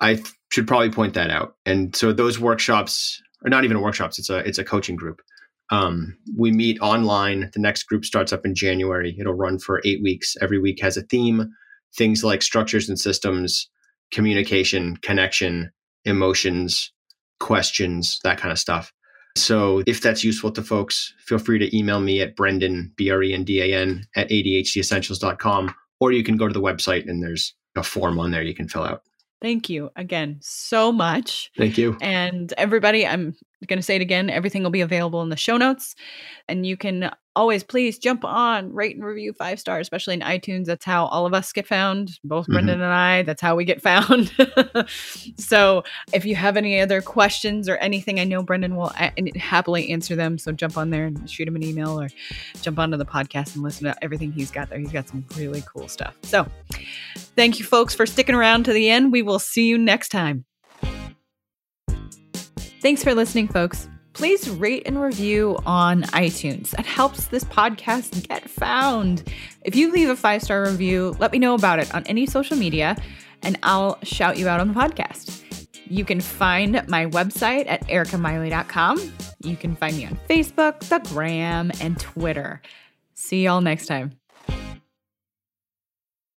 I 0.00 0.14
th- 0.14 0.26
should 0.50 0.66
probably 0.66 0.90
point 0.90 1.14
that 1.14 1.30
out. 1.30 1.56
And 1.64 1.94
so 1.94 2.12
those 2.12 2.38
workshops 2.38 3.22
are 3.44 3.50
not 3.50 3.64
even 3.64 3.80
workshops; 3.80 4.18
it's 4.18 4.30
a 4.30 4.38
it's 4.38 4.58
a 4.58 4.64
coaching 4.64 4.96
group. 4.96 5.22
Um, 5.70 6.18
we 6.36 6.52
meet 6.52 6.78
online. 6.80 7.50
The 7.54 7.60
next 7.60 7.84
group 7.84 8.04
starts 8.04 8.32
up 8.32 8.44
in 8.44 8.54
January. 8.54 9.16
It'll 9.18 9.32
run 9.32 9.58
for 9.58 9.80
eight 9.84 10.02
weeks. 10.02 10.36
Every 10.40 10.58
week 10.58 10.80
has 10.82 10.96
a 10.96 11.02
theme. 11.02 11.50
Things 11.96 12.24
like 12.24 12.42
structures 12.42 12.88
and 12.88 12.98
systems, 12.98 13.68
communication, 14.10 14.96
connection, 14.98 15.70
emotions, 16.04 16.92
questions, 17.40 18.18
that 18.24 18.38
kind 18.38 18.52
of 18.52 18.58
stuff. 18.58 18.92
So 19.36 19.82
if 19.86 20.00
that's 20.00 20.22
useful 20.22 20.50
to 20.52 20.62
folks, 20.62 21.14
feel 21.18 21.38
free 21.38 21.58
to 21.58 21.76
email 21.76 22.00
me 22.00 22.20
at 22.20 22.36
Brendan, 22.36 22.92
B 22.96 23.10
R 23.10 23.22
E 23.22 23.32
N 23.34 23.44
D 23.44 23.60
A 23.60 23.78
N, 23.78 24.04
at 24.16 24.28
ADHDessentials.com, 24.28 25.74
or 26.00 26.12
you 26.12 26.22
can 26.22 26.36
go 26.36 26.48
to 26.48 26.54
the 26.54 26.60
website 26.60 27.08
and 27.08 27.22
there's 27.22 27.54
a 27.76 27.82
form 27.82 28.18
on 28.18 28.30
there 28.30 28.42
you 28.42 28.54
can 28.54 28.68
fill 28.68 28.84
out. 28.84 29.02
Thank 29.40 29.68
you 29.68 29.90
again 29.96 30.38
so 30.40 30.92
much. 30.92 31.50
Thank 31.56 31.76
you. 31.76 31.96
And 32.00 32.52
everybody, 32.56 33.06
I'm 33.06 33.34
going 33.66 33.78
to 33.78 33.82
say 33.82 33.96
it 33.96 34.02
again 34.02 34.28
everything 34.30 34.62
will 34.62 34.70
be 34.70 34.80
available 34.80 35.22
in 35.22 35.28
the 35.28 35.36
show 35.36 35.56
notes. 35.56 35.94
And 36.48 36.66
you 36.66 36.76
can 36.76 37.10
always 37.34 37.62
please 37.62 37.98
jump 37.98 38.24
on, 38.26 38.70
rate 38.74 38.94
and 38.94 39.04
review 39.04 39.32
five 39.32 39.58
stars, 39.58 39.82
especially 39.86 40.12
in 40.12 40.20
iTunes. 40.20 40.66
That's 40.66 40.84
how 40.84 41.06
all 41.06 41.24
of 41.24 41.32
us 41.32 41.50
get 41.52 41.66
found, 41.66 42.18
both 42.24 42.46
Mhm. 42.46 42.52
Brendan 42.52 42.74
and 42.82 42.92
I. 42.92 43.22
That's 43.22 43.40
how 43.40 43.56
we 43.56 43.64
get 43.64 43.80
found. 43.90 44.30
so 45.38 45.82
if 46.12 46.24
you 46.26 46.34
have 46.36 46.56
any 46.58 46.80
other 46.80 47.00
questions 47.00 47.68
or 47.68 47.76
anything, 47.76 48.20
I 48.20 48.24
know 48.24 48.42
Brendan 48.42 48.76
will 48.76 48.92
a- 48.98 49.38
happily 49.38 49.90
answer 49.90 50.14
them. 50.14 50.36
So 50.36 50.52
jump 50.52 50.76
on 50.76 50.90
there 50.90 51.06
and 51.06 51.30
shoot 51.30 51.48
him 51.48 51.56
an 51.56 51.62
email 51.62 51.98
or 51.98 52.08
jump 52.60 52.78
onto 52.78 52.96
the 52.98 53.06
podcast 53.06 53.54
and 53.54 53.62
listen 53.62 53.84
to 53.84 54.04
everything 54.04 54.32
he's 54.32 54.50
got 54.50 54.68
there. 54.68 54.78
He's 54.78 54.92
got 54.92 55.08
some 55.08 55.24
really 55.36 55.62
cool 55.66 55.88
stuff. 55.88 56.14
So 56.24 56.46
thank 57.34 57.58
you, 57.58 57.64
folks, 57.64 57.94
for 57.94 58.04
sticking 58.04 58.34
around 58.34 58.64
to 58.64 58.72
the 58.74 58.90
end. 58.90 59.10
We 59.12 59.22
will 59.22 59.38
see 59.38 59.66
you 59.68 59.78
next 59.78 60.10
time. 60.10 60.44
Thanks 62.82 63.04
for 63.04 63.14
listening, 63.14 63.46
folks. 63.46 63.88
Please 64.12 64.50
rate 64.50 64.82
and 64.86 65.00
review 65.00 65.56
on 65.64 66.02
iTunes. 66.02 66.70
That 66.70 66.84
helps 66.84 67.28
this 67.28 67.44
podcast 67.44 68.26
get 68.26 68.50
found. 68.50 69.22
If 69.64 69.76
you 69.76 69.92
leave 69.92 70.08
a 70.08 70.16
five 70.16 70.42
star 70.42 70.64
review, 70.64 71.14
let 71.20 71.30
me 71.30 71.38
know 71.38 71.54
about 71.54 71.78
it 71.78 71.94
on 71.94 72.04
any 72.08 72.26
social 72.26 72.56
media 72.56 72.96
and 73.42 73.56
I'll 73.62 74.00
shout 74.02 74.36
you 74.36 74.48
out 74.48 74.58
on 74.58 74.66
the 74.66 74.74
podcast. 74.74 75.44
You 75.86 76.04
can 76.04 76.20
find 76.20 76.82
my 76.88 77.06
website 77.06 77.68
at 77.68 77.86
ericamiley.com. 77.86 79.12
You 79.44 79.56
can 79.56 79.76
find 79.76 79.96
me 79.96 80.06
on 80.06 80.18
Facebook, 80.28 80.80
the 80.80 80.98
Gram, 81.10 81.70
and 81.80 82.00
Twitter. 82.00 82.62
See 83.14 83.44
y'all 83.44 83.60
next 83.60 83.86
time. 83.86 84.18